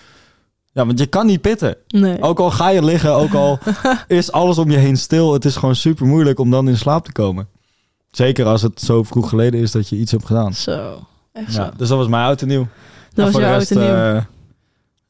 Ja, 0.72 0.86
want 0.86 0.98
je 0.98 1.06
kan 1.06 1.26
niet 1.26 1.40
pitten. 1.40 1.76
Nee. 1.88 2.22
Ook 2.22 2.38
al 2.40 2.50
ga 2.50 2.68
je 2.68 2.84
liggen, 2.84 3.14
ook 3.14 3.34
al 3.34 3.58
is 4.08 4.32
alles 4.32 4.58
om 4.58 4.70
je 4.70 4.76
heen 4.76 4.96
stil. 4.96 5.32
Het 5.32 5.44
is 5.44 5.56
gewoon 5.56 5.74
super 5.74 6.06
moeilijk 6.06 6.38
om 6.38 6.50
dan 6.50 6.68
in 6.68 6.76
slaap 6.76 7.04
te 7.04 7.12
komen. 7.12 7.48
Zeker 8.10 8.46
als 8.46 8.62
het 8.62 8.80
zo 8.80 9.02
vroeg 9.02 9.28
geleden 9.28 9.60
is 9.60 9.70
dat 9.70 9.88
je 9.88 9.96
iets 9.96 10.10
hebt 10.12 10.26
gedaan. 10.26 10.54
Zo. 10.54 10.98
Echt 11.32 11.52
zo. 11.52 11.70
Dus 11.76 11.88
dat 11.88 11.98
was 11.98 12.08
mijn 12.08 12.24
oud 12.24 12.42
en 12.42 12.48
nieuw. 12.48 12.66
dat 13.12 13.26
En 13.26 13.32
was 13.32 13.42
jouw 13.42 13.52
oud 13.52 13.70
en 13.70 13.78
nieuw. 13.78 13.88
eh, 14.16 14.22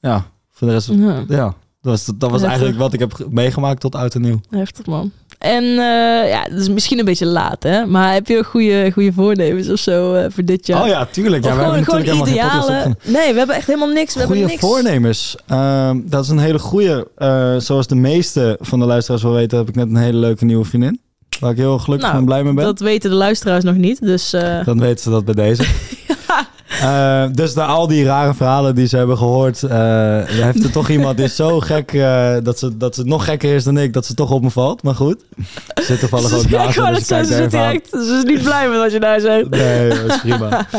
ja, 0.00 0.26
voor 0.50 0.67
de 0.69 0.73
rest... 0.73 0.88
Ja, 0.88 1.25
Ja, 1.29 1.45
dat 1.45 1.55
was, 1.81 2.05
dat 2.05 2.21
was 2.21 2.31
Heftig. 2.31 2.49
eigenlijk 2.49 2.79
wat 2.79 2.93
ik 2.93 2.99
heb 3.00 3.12
ge- 3.12 3.26
meegemaakt 3.31 3.81
tot 3.81 3.95
oud 3.95 4.14
en 4.14 4.21
nieuw. 4.21 4.40
heftig 4.50 4.87
man. 4.87 5.12
En 5.40 5.64
eh, 5.64 6.28
ja, 6.30 6.44
dat 6.50 6.59
is 6.61 6.68
misschien 6.68 6.99
een 6.99 7.04
beetje 7.04 7.26
laat, 7.26 7.62
hè? 7.62 7.87
Maar 7.87 8.12
heb 8.12 8.26
je 8.26 8.38
ook 8.38 8.47
goede, 8.47 8.90
goede 8.92 9.12
voornemens 9.12 9.68
of 9.68 9.78
zo 9.78 10.14
eh, 10.14 10.25
voor 10.28 10.44
dit 10.44 10.66
jaar? 10.66 10.82
Oh 10.82 10.87
ja, 10.88 11.06
tuurlijk. 11.11 11.44
Ja, 11.44 11.50
we 11.50 11.59
gewoon, 11.62 11.75
hebben 11.76 12.04
gewoon 12.04 12.28
idealen. 12.28 12.97
Nee, 13.04 13.32
we 13.32 13.38
hebben 13.38 13.56
echt 13.56 13.66
helemaal 13.66 13.88
niks. 13.88 14.14
We 14.14 14.20
Goede 14.20 14.32
hebben 14.38 14.56
niks. 14.56 14.61
voornemens. 14.68 15.37
Ehm, 15.47 16.00
dat 16.04 16.25
is 16.25 16.30
een 16.30 16.38
hele 16.38 16.59
goede. 16.59 17.09
eh, 17.16 17.56
zoals 17.56 17.87
de 17.87 17.94
meeste 17.94 18.56
van 18.61 18.78
de 18.78 18.85
luisteraars 18.87 19.23
wel 19.23 19.32
weten, 19.32 19.59
heb 19.59 19.68
ik 19.68 19.75
net 19.75 19.88
een 19.88 19.97
hele 19.97 20.18
leuke 20.18 20.44
nieuwe 20.44 20.64
vriendin. 20.64 21.00
Waar 21.40 21.50
ik 21.50 21.56
heel 21.56 21.78
gelukkig 21.78 22.06
Nou, 22.09 22.18
en 22.20 22.25
blij 22.26 22.42
mee 22.44 22.52
ben. 22.52 22.64
Dat 22.64 22.80
weten 22.80 23.11
de 23.11 23.16
luisteraars 23.16 23.64
nog 23.64 23.75
niet. 23.76 24.00
Dus 24.00 24.30
Dan 24.64 24.80
weten 24.80 25.02
ze 25.02 25.11
dat 25.11 25.25
bij 25.25 25.35
deze. 25.35 25.64
Eh, 26.71 27.25
dus 27.33 27.55
na 27.55 27.67
al 27.67 27.87
die 27.87 28.05
rare 28.05 28.35
verhalen 28.35 28.75
die 28.75 28.87
ze 28.87 28.97
hebben 28.97 29.17
gehoord, 29.19 29.62
eh, 29.62 30.19
heeft 30.25 30.65
er 30.65 30.71
toch 30.71 30.89
iemand 30.97 31.17
die 31.17 31.27
is 31.27 31.37
zo 31.37 31.61
gek 31.61 31.93
eh, 31.93 32.35
dat, 32.43 32.59
ze, 32.59 32.77
dat 32.77 32.95
ze 32.95 33.05
nog 33.05 33.25
gekker 33.25 33.54
is 33.54 33.65
dan 33.65 33.78
ik, 33.78 33.93
dat 33.93 34.06
ze 34.06 34.15
toch 34.15 34.30
op 34.30 34.43
me 34.43 34.50
valt. 34.50 34.83
Maar 34.83 34.95
goed, 34.95 35.25
ze 35.75 35.83
zit 35.83 36.00
toevallig 36.00 36.35
ook 36.35 36.49
naast 36.49 36.78
me, 36.78 36.93
dus 36.93 37.06
ze, 37.06 37.25
zit 37.25 37.41
aan. 37.41 37.49
direct, 37.49 37.89
ze 37.91 38.23
is 38.25 38.35
niet 38.35 38.43
blij 38.43 38.69
met 38.69 38.78
wat 38.78 38.93
je 38.93 39.00
daar 39.00 39.21
zegt. 39.21 39.50
Nee, 39.50 39.89
dat 39.89 40.04
is 40.04 40.21
prima. 40.21 40.67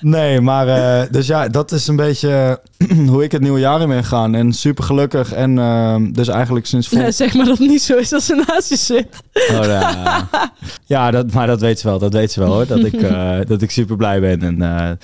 Nee, 0.00 0.40
maar 0.40 0.66
dus 1.10 1.26
ja, 1.26 1.48
dat 1.48 1.72
is 1.72 1.86
een 1.86 1.96
beetje 1.96 2.60
hoe 3.10 3.24
ik 3.24 3.32
het 3.32 3.40
nieuwe 3.40 3.58
jaar 3.58 3.80
in 3.80 3.88
ben 3.88 4.02
gegaan. 4.02 4.34
En 4.34 4.52
super 4.52 4.84
gelukkig. 4.84 5.32
En 5.32 5.58
ehm, 5.58 6.12
dus 6.12 6.28
eigenlijk 6.28 6.66
sinds 6.66 6.88
vol... 6.88 7.12
Zeg 7.12 7.34
maar 7.34 7.46
dat 7.46 7.58
het 7.58 7.68
niet 7.68 7.82
zo 7.82 7.96
is 7.96 8.12
als 8.12 8.26
ze 8.26 8.44
naast 8.46 8.68
je 8.68 8.76
zit. 8.76 9.06
Oh, 9.32 9.64
ja, 9.64 10.28
ja 10.94 11.10
dat, 11.10 11.32
maar 11.32 11.46
dat 11.46 11.60
weet 11.60 11.80
ze 11.80 11.88
wel. 11.88 11.98
Dat 11.98 12.12
weet 12.12 12.32
ze 12.32 12.40
wel 12.40 12.52
hoor. 12.52 12.66
Dat 12.66 12.84
ik, 12.84 13.08
dat 13.48 13.62
ik 13.62 13.70
super 13.70 13.96
blij 13.96 14.20
ben. 14.20 14.42
En, 14.42 14.98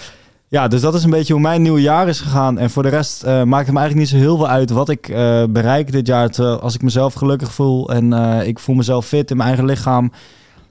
ja, 0.51 0.69
dus 0.69 0.81
dat 0.81 0.95
is 0.95 1.05
een 1.05 1.11
beetje 1.11 1.33
hoe 1.33 1.43
mijn 1.43 1.63
nieuwe 1.63 1.81
jaar 1.81 2.09
is 2.09 2.21
gegaan. 2.21 2.59
En 2.59 2.71
voor 2.71 2.83
de 2.83 2.89
rest 2.89 3.23
eh, 3.23 3.43
maakt 3.43 3.67
het 3.67 3.75
me 3.75 3.81
eigenlijk 3.81 3.95
niet 3.95 4.09
zo 4.09 4.27
heel 4.27 4.37
veel 4.37 4.49
uit 4.49 4.71
wat 4.71 4.89
ik 4.89 5.09
eh, 5.09 5.45
bereik 5.51 5.93
dit 5.93 6.07
jaar. 6.07 6.31
Terwijl 6.31 6.61
als 6.61 6.75
ik 6.75 6.83
mezelf 6.83 7.15
gelukkig 7.15 7.53
voel 7.53 7.91
en 7.91 8.13
eh, 8.13 8.47
ik 8.47 8.59
voel 8.59 8.75
mezelf 8.75 9.07
fit 9.07 9.31
in 9.31 9.37
mijn 9.37 9.49
eigen 9.49 9.67
lichaam. 9.67 10.13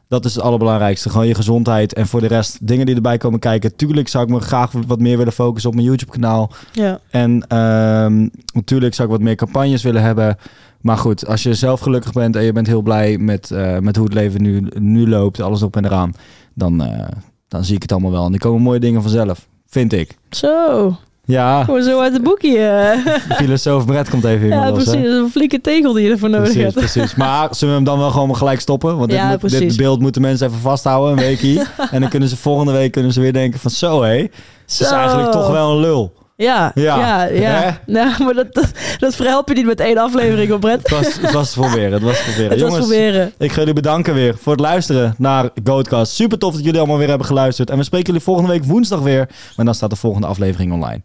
Dat 0.07 0.25
is 0.25 0.35
het 0.35 0.43
allerbelangrijkste. 0.43 1.09
Gewoon 1.09 1.27
je 1.27 1.35
gezondheid. 1.35 1.93
En 1.93 2.07
voor 2.07 2.19
de 2.19 2.27
rest 2.27 2.67
dingen 2.67 2.85
die 2.85 2.95
erbij 2.95 3.17
komen 3.17 3.39
kijken. 3.39 3.75
Tuurlijk 3.75 4.07
zou 4.07 4.23
ik 4.23 4.29
me 4.29 4.39
graag 4.39 4.71
wat 4.87 4.99
meer 4.99 5.17
willen 5.17 5.33
focussen 5.33 5.69
op 5.69 5.75
mijn 5.75 5.87
YouTube 5.87 6.11
kanaal. 6.11 6.51
Ja. 6.71 6.99
En 7.09 7.47
ehm, 7.47 8.27
natuurlijk 8.53 8.93
zou 8.93 9.07
ik 9.07 9.13
wat 9.13 9.23
meer 9.23 9.35
campagnes 9.35 9.83
willen 9.83 10.01
hebben. 10.01 10.37
Maar 10.81 10.97
goed, 10.97 11.27
als 11.27 11.43
je 11.43 11.53
zelf 11.53 11.79
gelukkig 11.79 12.11
bent 12.11 12.35
en 12.35 12.43
je 12.43 12.51
bent 12.51 12.67
heel 12.67 12.81
blij 12.81 13.17
met, 13.17 13.51
eh, 13.51 13.77
met 13.79 13.95
hoe 13.95 14.05
het 14.05 14.13
leven 14.13 14.41
nu, 14.41 14.67
nu 14.79 15.09
loopt, 15.09 15.41
alles 15.41 15.61
op 15.61 15.75
en 15.75 15.85
eraan, 15.85 16.13
dan, 16.53 16.83
eh, 16.83 17.07
dan 17.47 17.63
zie 17.63 17.75
ik 17.75 17.81
het 17.81 17.91
allemaal 17.91 18.11
wel. 18.11 18.25
En 18.25 18.33
er 18.33 18.39
komen 18.39 18.61
mooie 18.61 18.79
dingen 18.79 19.01
vanzelf, 19.01 19.47
vind 19.69 19.93
ik. 19.93 20.17
Zo, 20.29 20.95
Ja, 21.25 21.63
gewoon 21.63 21.83
zo 21.83 21.99
uit 22.01 22.13
het 22.13 22.23
boekje. 22.23 22.95
filosoof 23.35 23.85
Brett 23.85 24.09
komt 24.09 24.23
even 24.23 24.41
in. 24.41 24.53
ja, 24.57 24.71
precies. 24.71 24.91
Dat 24.91 25.03
is 25.03 25.13
een 25.13 25.29
flinke 25.31 25.61
tegel 25.61 25.93
die 25.93 26.03
je 26.05 26.11
ervoor 26.11 26.29
nodig 26.29 26.43
Precies, 26.53 26.63
hebt. 26.63 26.75
precies. 26.75 27.15
Maar 27.15 27.47
zullen 27.55 27.73
we 27.73 27.79
hem 27.79 27.83
dan 27.89 27.99
wel 27.99 28.11
gewoon 28.11 28.35
gelijk 28.35 28.59
stoppen? 28.59 28.97
Want 28.97 29.09
dit, 29.09 29.19
Ja, 29.19 29.37
moet- 29.41 29.49
dit 29.49 29.77
beeld 29.77 29.99
moeten 29.99 30.21
mensen 30.21 30.47
even 30.47 30.59
vasthouden, 30.59 31.11
een 31.11 31.23
weekje. 31.23 31.65
en 31.91 32.01
dan 32.01 32.09
kunnen 32.09 32.29
ze 32.29 32.37
volgende 32.37 32.71
week 32.71 32.91
kunnen 32.91 33.13
ze 33.13 33.21
weer 33.21 33.33
denken 33.33 33.59
van 33.59 33.71
zo 33.71 34.01
hé, 34.01 34.17
het 34.19 34.31
is 34.79 34.81
eigenlijk 34.91 35.31
toch 35.31 35.51
wel 35.51 35.71
een 35.71 35.79
lul. 35.79 36.13
Ja, 36.45 36.71
ja, 36.75 37.23
Ja. 37.23 37.79
Nou, 37.85 38.23
maar 38.23 38.33
dat, 38.33 38.53
dat, 38.53 38.71
dat 38.99 39.15
verhelp 39.15 39.47
je 39.47 39.53
niet 39.53 39.65
met 39.65 39.79
één 39.79 39.97
aflevering 39.97 40.51
op 40.51 40.59
Brett. 40.59 40.89
Het 40.89 40.91
was, 41.05 41.21
het 41.21 41.31
was 41.31 41.51
te 41.51 41.59
proberen, 41.59 41.91
het 41.91 42.01
was 42.01 42.17
te 42.17 42.23
proberen. 42.23 42.49
Het 42.49 42.59
was 42.61 42.69
Jongens, 42.69 42.87
proberen. 42.87 43.31
Ik 43.37 43.51
ga 43.51 43.59
jullie 43.59 43.73
bedanken 43.73 44.13
weer 44.13 44.37
voor 44.37 44.51
het 44.51 44.61
luisteren 44.61 45.15
naar 45.17 45.49
Goatcast. 45.63 46.13
Super 46.13 46.37
tof 46.37 46.53
dat 46.53 46.63
jullie 46.63 46.79
allemaal 46.79 46.97
weer 46.97 47.07
hebben 47.09 47.27
geluisterd. 47.27 47.69
En 47.69 47.77
we 47.77 47.83
spreken 47.83 48.07
jullie 48.07 48.21
volgende 48.21 48.49
week 48.51 48.63
woensdag 48.63 48.99
weer. 48.99 49.29
Maar 49.55 49.65
dan 49.65 49.75
staat 49.75 49.89
de 49.89 49.95
volgende 49.95 50.27
aflevering 50.27 50.73
online. 50.73 51.01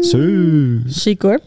Zo. 0.00 0.20
Ziek 0.86 1.22
hoor. 1.22 1.40